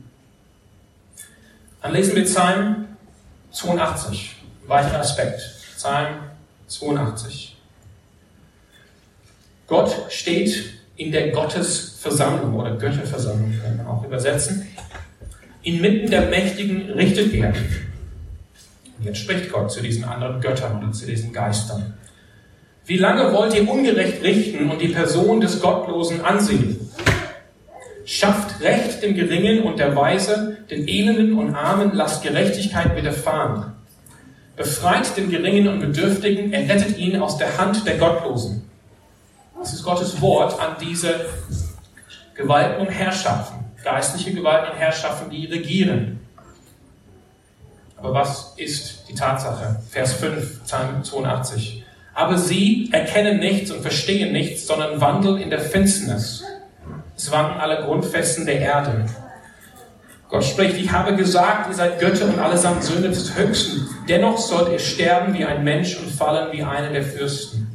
[1.82, 2.88] Dann lesen wir Psalm
[3.52, 5.41] 82, weiterer Aspekt.
[5.76, 6.15] Psalm
[6.67, 7.53] 82.
[9.74, 10.66] Gott steht
[10.98, 14.68] in der Gottesversammlung oder Götterversammlung, kann man auch übersetzen.
[15.64, 17.48] Inmitten der Mächtigen richtet er.
[19.00, 21.96] Und jetzt spricht Gott zu diesen anderen Göttern oder zu diesen Geistern.
[22.86, 26.92] Wie lange wollt ihr ungerecht richten und die Person des Gottlosen ansehen?
[28.06, 33.72] Schafft Recht dem Geringen und der Weise, den Elenden und Armen lasst Gerechtigkeit widerfahren.
[34.56, 38.70] Befreit den Geringen und Bedürftigen, errettet ihn aus der Hand der Gottlosen.
[39.63, 41.21] Das ist Gottes Wort an diese
[42.36, 46.19] Gewalten und Herrschaften, geistliche Gewalten und Herrschaften, die regieren.
[47.95, 49.78] Aber was ist die Tatsache?
[49.89, 51.86] Vers 5, Psalm 82.
[52.13, 56.43] Aber sie erkennen nichts und verstehen nichts, sondern wandeln in der Finsternis.
[57.15, 59.06] Es wanken alle Grundfesten der Erde.
[60.28, 63.88] Gott spricht, ich habe gesagt, ihr seid Götter und allesamt Söhne des Höchsten.
[64.10, 67.73] Dennoch sollt ihr sterben wie ein Mensch und fallen wie einer der Fürsten.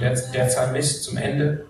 [0.00, 1.64] Der, der Psalmist zum Ende.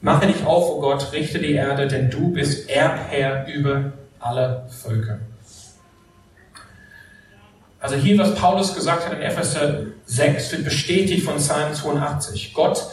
[0.00, 4.66] Mache dich auf, o oh Gott, richte die Erde, denn du bist Erbherr über alle
[4.68, 5.18] Völker.
[7.80, 12.54] Also hier, was Paulus gesagt hat in Epheser 6, wird bestätigt von Psalm 82.
[12.54, 12.84] Gott,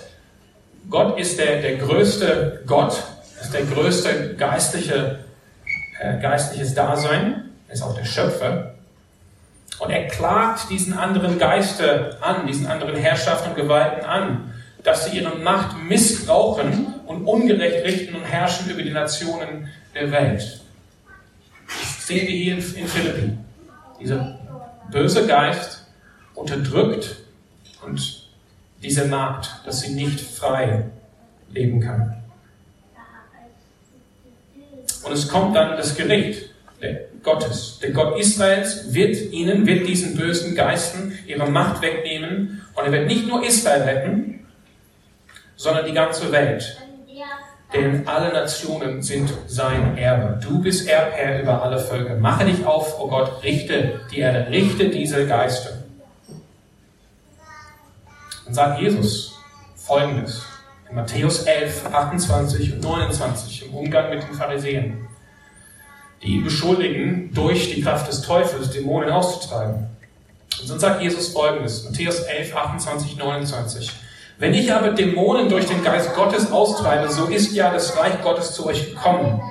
[0.89, 3.03] Gott ist der, der größte Gott,
[3.41, 5.19] ist der größte geistliche
[5.99, 8.75] äh, geistliches Dasein, ist auch der Schöpfer.
[9.77, 14.53] Und er klagt diesen anderen Geister an, diesen anderen Herrschaften und Gewalten an,
[14.83, 20.61] dass sie ihre Macht missbrauchen und ungerecht richten und herrschen über die Nationen der Welt.
[21.67, 23.37] Das sehen wir hier in Philippi.
[23.99, 24.39] Dieser
[24.91, 25.85] böse Geist
[26.33, 27.17] unterdrückt
[27.85, 28.27] und
[28.81, 30.85] diese Magd, dass sie nicht frei
[31.51, 32.15] leben kann.
[35.03, 36.49] Und es kommt dann das Gericht
[37.23, 37.79] Gottes.
[37.81, 42.61] Der Gott Israels wird ihnen, wird diesen bösen Geisten ihre Macht wegnehmen.
[42.75, 44.47] Und er wird nicht nur Israel retten,
[45.55, 46.77] sondern die ganze Welt.
[47.73, 50.39] Denn alle Nationen sind sein Erbe.
[50.41, 52.15] Du bist Erbherr über alle Völker.
[52.15, 55.83] Mache dich auf, o oh Gott, richte die Erde, richte diese Geister.
[58.45, 59.37] Dann sagt Jesus
[59.75, 60.43] folgendes
[60.89, 65.07] in Matthäus 11, 28 und 29 im Umgang mit den Pharisäern,
[66.21, 69.87] die beschuldigen, durch die Kraft des Teufels Dämonen auszutreiben.
[70.61, 73.91] Und dann sagt Jesus folgendes, Matthäus 11, 28, 29.
[74.37, 78.53] Wenn ich aber Dämonen durch den Geist Gottes austreibe, so ist ja das Reich Gottes
[78.53, 79.41] zu euch gekommen.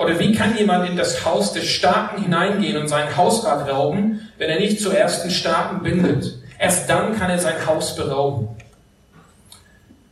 [0.00, 4.50] Oder wie kann jemand in das Haus des Starken hineingehen und sein Hausrat rauben, wenn
[4.50, 6.38] er nicht zuerst den Starken bindet?
[6.58, 8.48] Erst dann kann er sein Haus berauben.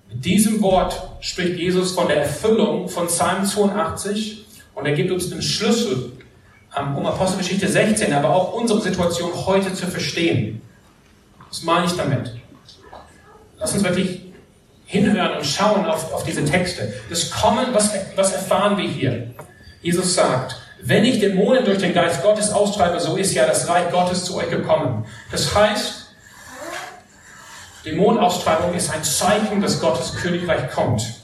[0.08, 4.41] Mit diesem Wort spricht Jesus von der Erfüllung von Psalm 82
[4.82, 6.10] und er gibt uns den Schlüssel,
[6.76, 10.60] ähm, um Apostelgeschichte 16, aber auch unsere Situation heute zu verstehen.
[11.48, 12.34] Was meine ich damit?
[13.60, 14.22] Lass uns wirklich
[14.86, 16.92] hinhören und schauen auf, auf diese Texte.
[17.08, 19.30] Das Kommen, was, was erfahren wir hier?
[19.82, 23.88] Jesus sagt, wenn ich Dämonen durch den Geist Gottes austreibe, so ist ja das Reich
[23.92, 25.06] Gottes zu euch gekommen.
[25.30, 26.06] Das heißt,
[27.84, 31.21] Dämonenaustreibung ist ein Zeichen, dass Gottes Königreich kommt.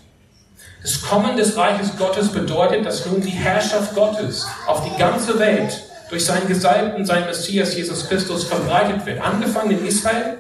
[0.83, 5.83] Das Kommen des Reiches Gottes bedeutet, dass nun die Herrschaft Gottes auf die ganze Welt
[6.09, 9.21] durch seinen Gesalbten, seinen Messias Jesus Christus verbreitet wird.
[9.21, 10.39] Angefangen in Israel,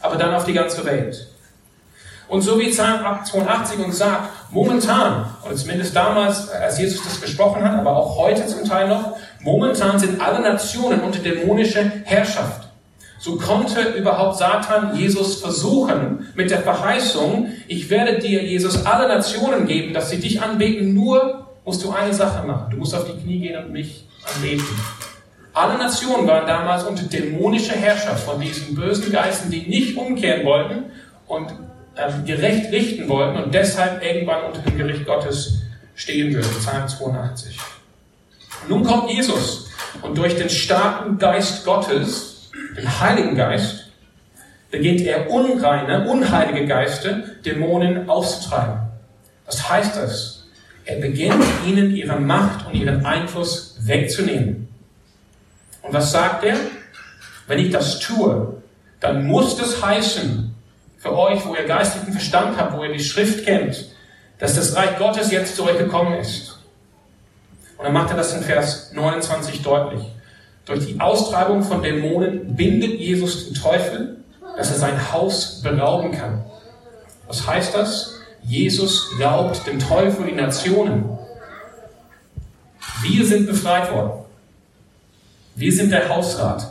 [0.00, 1.28] aber dann auf die ganze Welt.
[2.28, 7.64] Und so wie Psalm 82 uns sagt, momentan, und zumindest damals, als Jesus das gesprochen
[7.64, 12.67] hat, aber auch heute zum Teil noch, momentan sind alle Nationen unter dämonischer Herrschaft.
[13.18, 19.66] So konnte überhaupt Satan Jesus versuchen mit der Verheißung, ich werde dir, Jesus, alle Nationen
[19.66, 22.70] geben, dass sie dich anbeten, nur musst du eine Sache machen.
[22.70, 24.66] Du musst auf die Knie gehen und mich anbeten.
[25.52, 30.84] Alle Nationen waren damals unter dämonischer Herrschaft von diesen bösen Geisten, die nicht umkehren wollten
[31.26, 31.50] und
[31.96, 35.62] äh, gerecht richten wollten und deshalb irgendwann unter dem Gericht Gottes
[35.96, 36.48] stehen würden.
[36.60, 37.58] Psalm 82.
[38.68, 39.68] Nun kommt Jesus
[40.02, 42.27] und durch den starken Geist Gottes
[42.78, 43.90] den Heiligen Geist,
[44.70, 48.80] beginnt er unreine, unheilige Geister, Dämonen auszutreiben.
[49.46, 50.46] Was heißt das?
[50.84, 54.68] Er beginnt ihnen ihre Macht und ihren Einfluss wegzunehmen.
[55.82, 56.56] Und was sagt er?
[57.46, 58.62] Wenn ich das tue,
[59.00, 60.54] dann muss das heißen,
[60.98, 63.86] für euch, wo ihr geistlichen Verstand habt, wo ihr die Schrift kennt,
[64.38, 66.58] dass das Reich Gottes jetzt zu euch gekommen ist.
[67.76, 70.02] Und dann macht er das in Vers 29 deutlich.
[70.68, 74.18] Durch die Austreibung von Dämonen bindet Jesus den Teufel,
[74.54, 76.44] dass er sein Haus berauben kann.
[77.26, 78.20] Was heißt das?
[78.42, 81.08] Jesus raubt dem Teufel die Nationen.
[83.00, 84.26] Wir sind befreit worden.
[85.54, 86.70] Wir sind der Hausrat,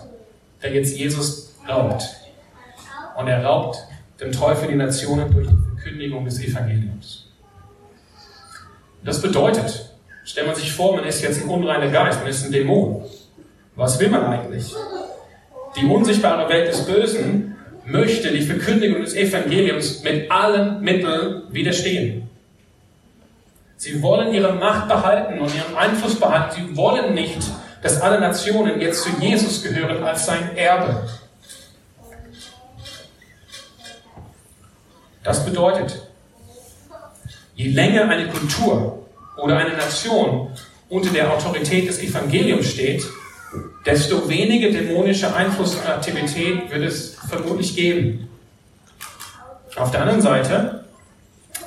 [0.62, 2.04] der jetzt Jesus raubt.
[3.18, 3.80] Und er raubt
[4.22, 7.26] dem Teufel die Nationen durch die Verkündigung des Evangeliums.
[9.04, 9.90] Das bedeutet,
[10.24, 13.04] stellt man sich vor, man ist jetzt ein unreiner Geist, man ist ein Dämon.
[13.78, 14.74] Was will man eigentlich?
[15.80, 22.28] Die unsichtbare Welt des Bösen möchte die Verkündigung des Evangeliums mit allen Mitteln widerstehen.
[23.78, 26.56] Sie wollen ihre Macht behalten und ihren Einfluss behalten.
[26.56, 27.38] Sie wollen nicht,
[27.84, 31.08] dass alle Nationen jetzt zu Jesus gehören als sein Erbe.
[35.24, 36.02] Das bedeutet,
[37.54, 39.06] je länger eine Kultur
[39.38, 40.50] oder eine Nation
[40.90, 43.06] unter der Autorität des Evangeliums steht,
[43.86, 48.28] desto weniger dämonische Einfluss und Aktivität wird es vermutlich geben.
[49.76, 50.84] Auf der anderen Seite,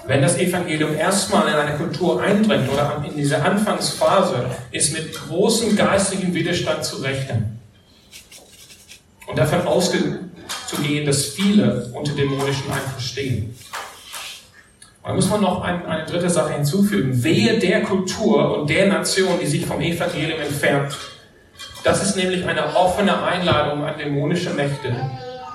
[0.07, 5.77] wenn das Evangelium erstmal in eine Kultur eindringt oder in diese Anfangsphase, ist mit großem
[5.77, 7.61] geistlichen Widerstand zu rechnen.
[9.27, 13.55] Und davon auszugehen, dass viele unter dämonischen Einfluss stehen.
[15.03, 17.23] Da muss man noch ein, eine dritte Sache hinzufügen.
[17.23, 20.97] Wehe der Kultur und der Nation, die sich vom Evangelium entfernt.
[21.83, 24.95] Das ist nämlich eine offene Einladung an dämonische Mächte,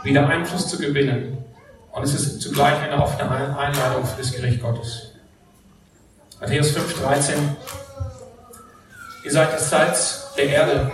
[0.04, 1.38] wieder Einfluss zu gewinnen.
[1.92, 5.12] Und es ist zugleich eine offene Einladung für das Gericht Gottes.
[6.42, 7.36] Matthäus 5, 13.
[9.24, 10.92] Ihr seid das Salz der Erde.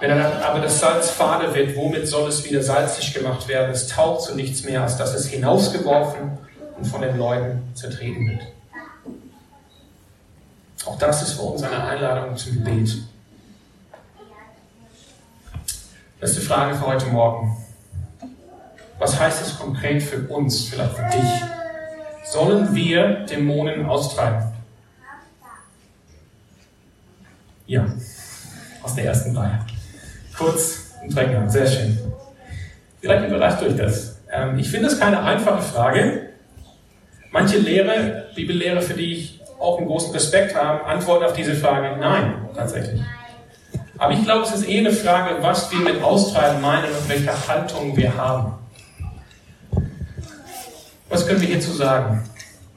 [0.00, 3.70] Wenn aber das Salz fade wird, womit soll es wieder salzig gemacht werden?
[3.70, 6.38] Es taugt zu nichts mehr, als dass es hinausgeworfen
[6.76, 8.42] und von den Leuten zertreten wird.
[10.86, 12.98] Auch das ist für uns eine Einladung zum Gebet.
[16.24, 17.54] Letzte Frage für heute Morgen.
[18.98, 21.30] Was heißt es konkret für uns, vielleicht für dich?
[22.24, 24.42] Sollen wir Dämonen austreiben?
[27.66, 27.86] Ja,
[28.82, 29.66] aus der ersten Reihe.
[30.34, 31.98] Kurz und drängend, sehr schön.
[33.02, 34.16] Vielleicht überrascht euch das.
[34.32, 36.30] Ähm, ich finde es keine einfache Frage,
[37.32, 42.00] Manche Lehre, Bibellehre, für die ich auch einen großen Respekt habe, antworten auf diese Frage
[42.00, 43.02] nein, tatsächlich.
[43.98, 47.48] Aber ich glaube, es ist eh eine Frage, was wir mit Austreiben meinen und welche
[47.48, 48.54] Haltung wir haben.
[51.08, 52.28] Was können wir hierzu sagen?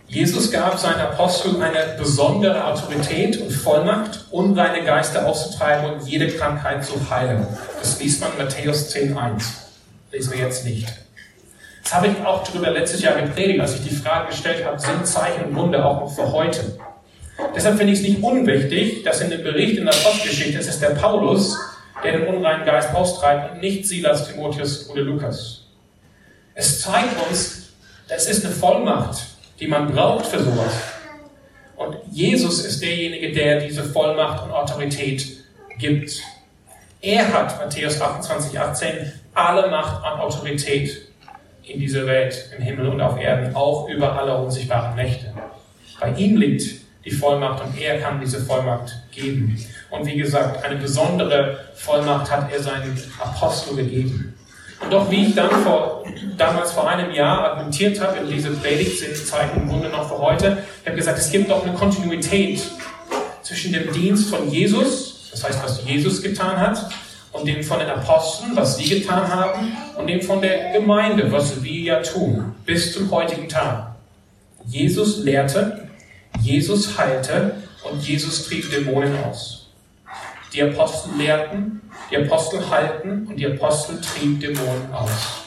[0.07, 6.85] Jesus gab seinen Aposteln eine besondere Autorität und Vollmacht, unreine Geister auszutreiben und jede Krankheit
[6.85, 7.45] zu heilen.
[7.79, 9.43] Das liest man in Matthäus 10.1.
[10.11, 10.87] Lesen wir jetzt nicht.
[11.83, 15.05] Das habe ich auch darüber letztes Jahr gepredigt, als ich die Frage gestellt habe, sind
[15.05, 16.77] Zeichen und Wunder auch noch für heute?
[17.55, 20.81] Deshalb finde ich es nicht unwichtig, dass in dem Bericht in der Postgeschichte es ist
[20.81, 21.57] der Paulus,
[22.03, 25.65] der den unreinen Geist austreibt und nicht Silas, Timotheus oder Lukas.
[26.53, 27.73] Es zeigt uns,
[28.07, 29.19] das ist eine Vollmacht,
[29.59, 30.73] die man braucht für sowas.
[31.75, 35.27] Und Jesus ist derjenige, der diese Vollmacht und Autorität
[35.77, 36.19] gibt.
[37.01, 41.07] Er hat, Matthäus 28, 18, alle Macht an Autorität
[41.63, 45.31] in dieser Welt, im Himmel und auf Erden, auch über alle unsichtbaren Mächte.
[45.99, 49.57] Bei ihm liegt die Vollmacht und er kann diese Vollmacht geben.
[49.89, 54.33] Und wie gesagt, eine besondere Vollmacht hat er seinen Apostel gegeben.
[54.81, 56.03] Und doch, wie ich dann vor,
[56.37, 60.19] damals vor einem Jahr argumentiert habe, in dieser Predigt sind Zeichen im Grunde noch für
[60.19, 62.61] heute, ich habe gesagt, es gibt doch eine Kontinuität
[63.41, 66.89] zwischen dem Dienst von Jesus, das heißt, was Jesus getan hat,
[67.31, 71.63] und dem von den Aposteln, was sie getan haben, und dem von der Gemeinde, was
[71.63, 73.95] wir ja tun, bis zum heutigen Tag.
[74.65, 75.86] Jesus lehrte,
[76.41, 79.69] Jesus heilte und Jesus trieb Dämonen aus.
[80.53, 85.43] Die Apostel lehrten, die Apostel halten und die Apostel trieben Dämonen aus.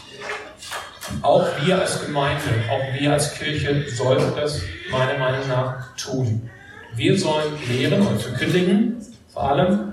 [1.22, 6.48] Auch wir als Gemeinde, auch wir als Kirche sollten das meiner Meinung nach tun.
[6.94, 8.96] Wir sollen lehren und verkündigen,
[9.32, 9.92] vor allem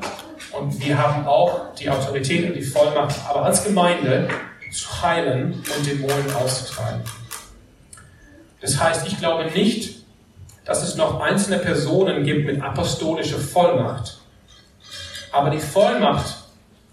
[0.52, 4.28] und wir haben auch die Autorität und die Vollmacht, aber als Gemeinde
[4.72, 7.02] zu heilen und Dämonen auszutreiben.
[8.62, 9.97] Das heißt, ich glaube nicht,
[10.68, 14.18] dass es noch einzelne Personen gibt mit apostolischer Vollmacht.
[15.32, 16.36] Aber die Vollmacht,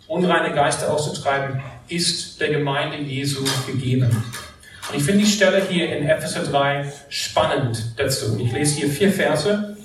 [0.06, 4.24] unreine Geister auszutreiben, ist der Gemeinde Jesu gegeben.
[4.88, 8.38] Und ich finde die Stelle hier in Epheser 3 spannend dazu.
[8.38, 9.76] Ich lese hier vier Verse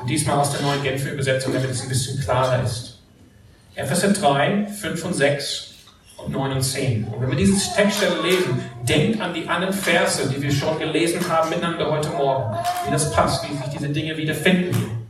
[0.00, 3.00] und diesmal aus der neuen Genfer Übersetzung, damit es ein bisschen klarer ist.
[3.74, 5.67] Epheser 3, 5 und 6 und
[6.26, 7.04] 9 und 10.
[7.04, 11.20] Und wenn wir diese Textstelle lesen, denkt an die anderen Verse, die wir schon gelesen
[11.28, 12.56] haben miteinander heute Morgen.
[12.84, 15.06] Wie das passt, wie sich diese Dinge wieder finden.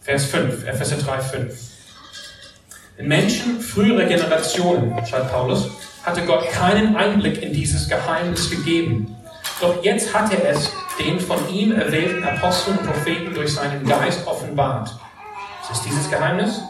[0.00, 1.60] Vers 5, Epheser 3, 5.
[2.98, 5.70] Den Menschen früherer Generationen, schreibt Paulus,
[6.02, 9.14] hatte Gott keinen Einblick in dieses Geheimnis gegeben.
[9.60, 14.26] Doch jetzt hat er es den von ihm erwählten Aposteln und Propheten durch seinen Geist
[14.26, 14.96] offenbart.
[15.60, 16.60] Was ist dieses Geheimnis?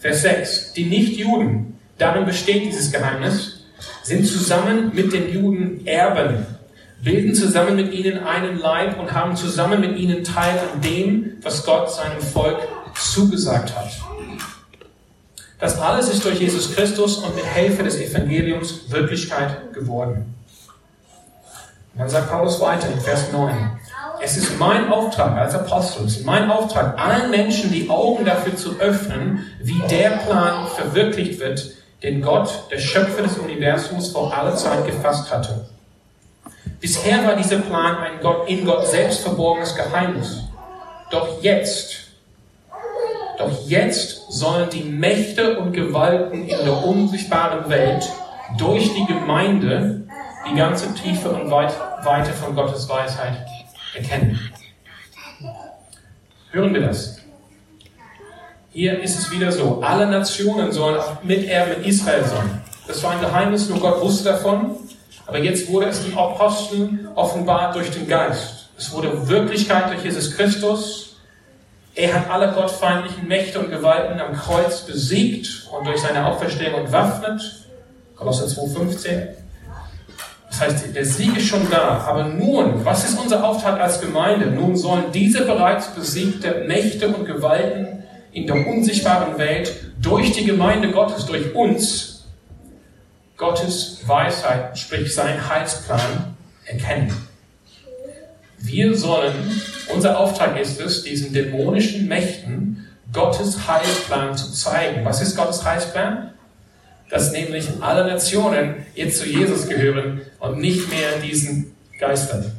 [0.00, 0.72] Vers 6.
[0.72, 3.64] Die Nichtjuden, darin besteht dieses Geheimnis,
[4.02, 6.46] sind zusammen mit den Juden Erben,
[7.04, 11.64] bilden zusammen mit ihnen einen Leib und haben zusammen mit ihnen Teil an dem, was
[11.66, 13.90] Gott seinem Volk zugesagt hat.
[15.58, 20.34] Das alles ist durch Jesus Christus und mit Hilfe des Evangeliums Wirklichkeit geworden.
[21.92, 23.79] Und dann sagt Paulus weiter in Vers 9.
[24.22, 28.54] Es ist mein Auftrag als Apostel, es ist mein Auftrag, allen Menschen die Augen dafür
[28.54, 34.54] zu öffnen, wie der Plan verwirklicht wird, den Gott, der Schöpfer des Universums, vor aller
[34.56, 35.66] Zeit gefasst hatte.
[36.80, 40.44] Bisher war dieser Plan ein Gott, in Gott selbst verborgenes Geheimnis.
[41.10, 41.96] Doch jetzt,
[43.38, 48.06] Doch jetzt sollen die Mächte und Gewalten in der unsichtbaren Welt
[48.58, 50.02] durch die Gemeinde
[50.50, 53.46] die ganze Tiefe und Weite von Gottes Weisheit
[53.94, 54.38] erkennen.
[56.50, 57.18] Hören wir das?
[58.72, 62.62] Hier ist es wieder so, alle Nationen sollen Miterben in Israel sein.
[62.86, 64.76] Das war ein Geheimnis, nur Gott wusste davon.
[65.26, 68.68] Aber jetzt wurde es den Aposteln offenbart durch den Geist.
[68.76, 71.16] Es wurde Wirklichkeit durch Jesus Christus.
[71.94, 77.68] Er hat alle gottfeindlichen Mächte und Gewalten am Kreuz besiegt und durch seine Auferstehung entwaffnet.
[78.16, 79.28] Kolosser 2,15.
[80.50, 82.04] Das heißt, der Sieg ist schon da.
[82.06, 84.46] Aber nun, was ist unser Auftrag als Gemeinde?
[84.46, 89.72] Nun sollen diese bereits besiegte Mächte und Gewalten in der unsichtbaren Welt
[90.02, 92.24] durch die Gemeinde Gottes, durch uns,
[93.36, 96.34] Gottes Weisheit, sprich sein Heilsplan,
[96.66, 97.16] erkennen.
[98.58, 99.62] Wir sollen,
[99.94, 105.04] unser Auftrag ist es, diesen dämonischen Mächten Gottes Heilsplan zu zeigen.
[105.04, 106.34] Was ist Gottes Heilsplan?
[107.10, 112.52] Dass nämlich alle Nationen jetzt zu Jesus gehören und nicht mehr diesen Geistern.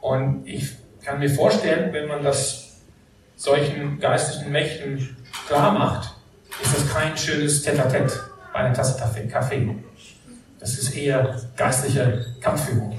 [0.00, 0.70] Und ich
[1.04, 2.78] kann mir vorstellen, wenn man das
[3.36, 6.14] solchen geistlichen Mächten klar macht,
[6.62, 8.20] ist das kein schönes Tete-a-Tete
[8.52, 8.98] bei einer Tasse
[9.28, 9.76] Kaffee.
[10.58, 12.98] Das ist eher geistliche Kampfführung.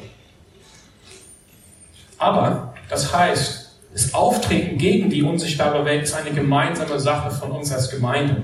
[2.18, 3.63] Aber das heißt,
[3.94, 8.44] das Auftreten gegen die unsichtbare Welt ist eine gemeinsame Sache von uns als Gemeinde.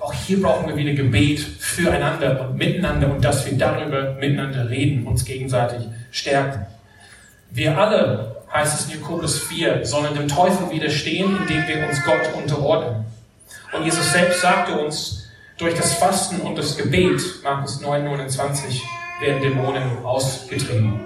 [0.00, 5.06] Auch hier brauchen wir wieder Gebet füreinander und miteinander und dass wir darüber miteinander reden,
[5.06, 6.66] uns gegenseitig stärken.
[7.50, 12.34] Wir alle, heißt es in Jakobus 4, sollen dem Teufel widerstehen, indem wir uns Gott
[12.34, 13.04] unterordnen.
[13.72, 18.82] Und Jesus selbst sagte uns, durch das Fasten und das Gebet, Markus 9, 29,
[19.20, 21.00] werden Dämonen ausgetrieben.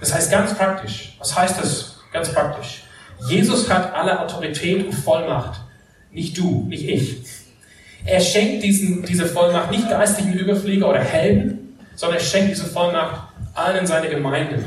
[0.00, 1.16] Das heißt ganz praktisch.
[1.18, 2.82] Was heißt das ganz praktisch?
[3.28, 5.60] Jesus hat alle Autorität und Vollmacht.
[6.10, 7.16] Nicht du, nicht ich.
[8.04, 13.20] Er schenkt diesen, diese Vollmacht nicht geistlichen Überflieger oder Helden, sondern er schenkt diese Vollmacht
[13.54, 14.64] allen in seine Gemeinde.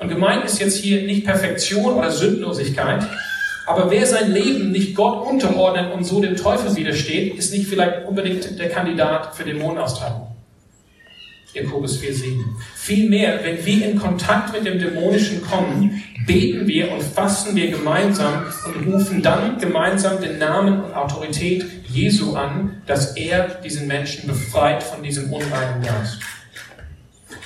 [0.00, 3.06] Und gemeint ist jetzt hier nicht Perfektion oder Sündlosigkeit,
[3.66, 8.04] aber wer sein Leben nicht Gott unterordnet und so dem Teufel widersteht, ist nicht vielleicht
[8.06, 10.23] unbedingt der Kandidat für Dämonenaustragung.
[11.54, 12.44] Jakobus 4,7.
[12.74, 18.44] Vielmehr, wenn wir in Kontakt mit dem Dämonischen kommen, beten wir und fasten wir gemeinsam
[18.66, 24.82] und rufen dann gemeinsam den Namen und Autorität Jesu an, dass er diesen Menschen befreit
[24.82, 26.18] von diesem unreinen Geist.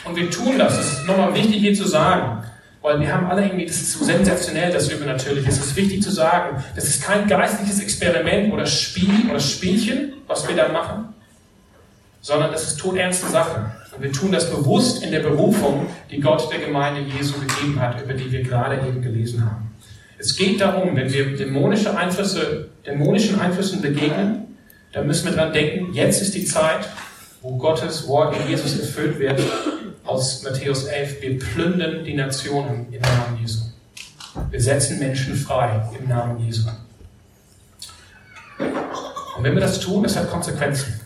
[0.04, 0.78] Und wir tun das.
[0.78, 2.44] Es ist nochmal wichtig hier zu sagen,
[2.80, 5.48] weil wir haben alle irgendwie, das ist so sensationell, das Übernatürliche.
[5.48, 10.48] Es ist wichtig zu sagen, das ist kein geistliches Experiment oder Spiel oder Spielchen, was
[10.48, 11.14] wir da machen,
[12.22, 13.72] sondern das ist todernste Sache.
[13.98, 18.00] Und wir tun das bewusst in der Berufung, die Gott der Gemeinde Jesu gegeben hat,
[18.00, 19.72] über die wir gerade eben gelesen haben.
[20.18, 24.56] Es geht darum, wenn wir dämonische Einflüsse, dämonischen Einflüssen begegnen,
[24.92, 26.88] dann müssen wir daran denken, jetzt ist die Zeit,
[27.42, 29.42] wo Gottes Wort in Jesus erfüllt wird,
[30.04, 33.62] aus Matthäus 11, wir plündern die Nationen im Namen Jesu.
[34.48, 36.68] Wir setzen Menschen frei im Namen Jesu.
[38.58, 41.00] Und wenn wir das tun, das hat Konsequenzen.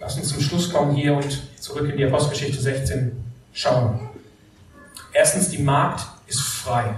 [0.00, 3.12] Lass uns zum Schluss kommen hier und zurück in die Apostelgeschichte 16
[3.54, 4.10] schauen.
[5.14, 6.94] Erstens, die Magd ist frei.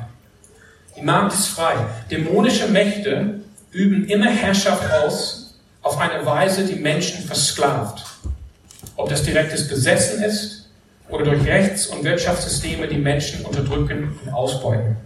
[0.96, 1.76] Die Magd ist frei.
[2.10, 8.04] Dämonische Mächte üben immer Herrschaft aus auf eine Weise, die Menschen versklavt.
[8.96, 10.68] Ob das direktes Besessen ist
[11.10, 14.96] oder durch Rechts- und Wirtschaftssysteme, die Menschen unterdrücken und ausbeuten.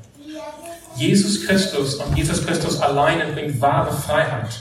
[0.96, 4.58] Jesus Christus und Jesus Christus alleine bringt wahre Freiheit.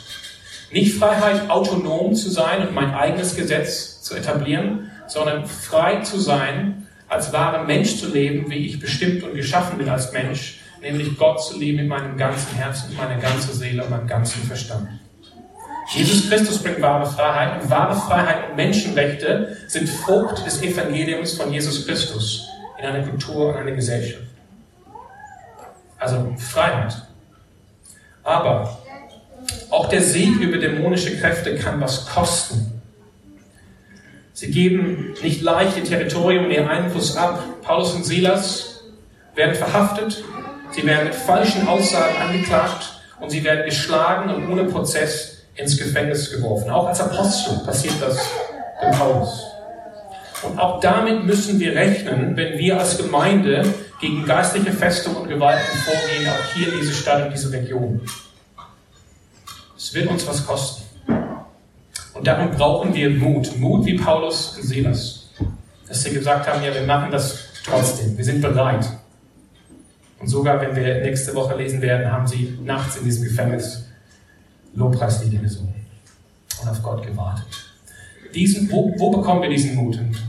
[0.73, 6.87] Nicht Freiheit, autonom zu sein und mein eigenes Gesetz zu etablieren, sondern frei zu sein,
[7.07, 11.43] als wahrer Mensch zu leben, wie ich bestimmt und geschaffen bin als Mensch, nämlich Gott
[11.43, 14.87] zu lieben mit meinem ganzen Herzen, meiner ganzen Seele und meinem ganzen Verstand.
[15.89, 21.51] Jesus Christus bringt wahre Freiheit und wahre Freiheit und Menschenrechte sind Frucht des Evangeliums von
[21.51, 22.47] Jesus Christus
[22.77, 24.23] in einer Kultur und einer Gesellschaft.
[25.97, 26.95] Also Freiheit.
[28.23, 28.77] Aber
[29.71, 32.68] auch der Sieg über dämonische Kräfte kann was kosten.
[34.39, 37.43] Sie geben nicht leicht ihr Territorium und ihren Einfluss ab.
[37.61, 38.79] Paulus und Silas
[39.35, 40.23] werden verhaftet,
[40.71, 46.31] sie werden mit falschen Aussagen angeklagt und sie werden geschlagen und ohne Prozess ins Gefängnis
[46.31, 46.69] geworfen.
[46.69, 48.17] Auch als Apostel passiert das
[48.81, 49.43] dem Paulus.
[50.43, 53.65] Und auch damit müssen wir rechnen, wenn wir als Gemeinde
[53.99, 57.99] gegen geistliche Festungen und Gewalten vorgehen, auch hier in dieser Stadt, in dieser Region.
[59.75, 60.88] Es wird uns was kosten.
[62.19, 63.57] Und darum brauchen wir Mut.
[63.57, 65.29] Mut wie Paulus und Silas.
[65.87, 68.17] Dass sie gesagt haben, ja, wir machen das trotzdem.
[68.17, 68.85] Wir sind bereit.
[70.19, 73.85] Und sogar, wenn wir nächste Woche lesen werden, haben sie nachts in diesem Gefängnis
[74.75, 75.73] Lobpreislieder gesungen
[76.61, 77.45] und auf Gott gewartet.
[78.35, 79.97] Diesen, wo, wo bekommen wir diesen Mut?
[79.97, 80.21] Und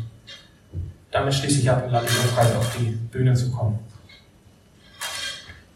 [1.10, 3.80] damit schließe ich ab und lade Lobpreis auf die Bühne zu kommen.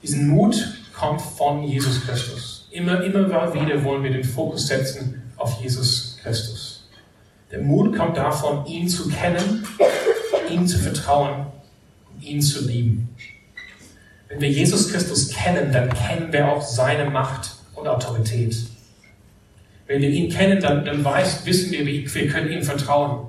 [0.01, 2.69] Diesen Mut kommt von Jesus Christus.
[2.71, 6.89] Immer, immer wieder wollen wir den Fokus setzen auf Jesus Christus.
[7.51, 9.67] Der Mut kommt davon, ihn zu kennen,
[10.51, 11.47] ihm zu vertrauen
[12.11, 13.15] und ihn zu lieben.
[14.29, 18.57] Wenn wir Jesus Christus kennen, dann kennen wir auch seine Macht und Autorität.
[19.87, 23.29] Wenn wir ihn kennen, dann, dann weiß, wissen wir, wir können ihm vertrauen.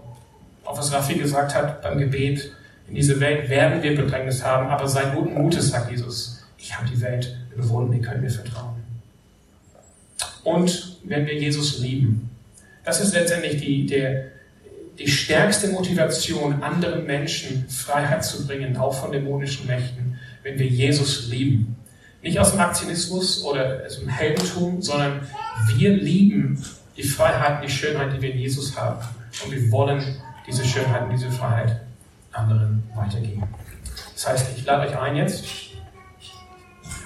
[0.64, 2.50] Auch was Raffi gesagt hat beim Gebet,
[2.88, 6.46] in dieser Welt werden wir Bedrängnis haben, aber sei guten Mutes, sagt Jesus.
[6.58, 8.75] Ich habe die Welt überwunden, ihr könnt mir vertrauen.
[10.46, 12.30] Und wenn wir Jesus lieben,
[12.84, 14.28] das ist letztendlich die, der,
[15.00, 21.30] die stärkste Motivation, anderen Menschen Freiheit zu bringen, auch von dämonischen Mächten, wenn wir Jesus
[21.30, 21.76] lieben.
[22.22, 25.22] Nicht aus dem Aktionismus oder aus dem Heldentum, sondern
[25.76, 26.64] wir lieben
[26.96, 29.04] die Freiheit die Schönheit, die wir in Jesus haben.
[29.44, 30.04] Und wir wollen
[30.46, 31.82] diese Schönheit und diese Freiheit
[32.32, 33.44] anderen weitergeben.
[34.14, 35.44] Das heißt, ich lade euch ein jetzt.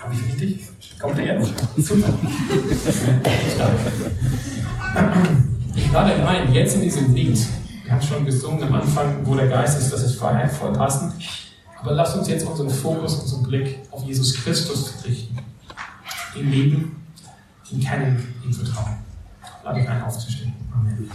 [0.02, 0.69] Habe ich richtig?
[1.00, 1.54] Kommt der jetzt?
[1.78, 2.14] Super.
[5.76, 7.40] Ich lade euch ein, jetzt in diesem Lied.
[7.84, 11.14] Wir haben schon gesungen am Anfang, wo der Geist ist, das ist Freiheit, voll passend.
[11.82, 15.38] Aber lasst uns jetzt unseren Fokus, unseren Blick auf Jesus Christus richten.
[16.36, 17.06] Ihn lieben,
[17.72, 18.98] ihn kennen, ihm vertrauen.
[19.64, 20.54] Lade ich ein, aufzustehen.
[20.74, 21.10] Amen.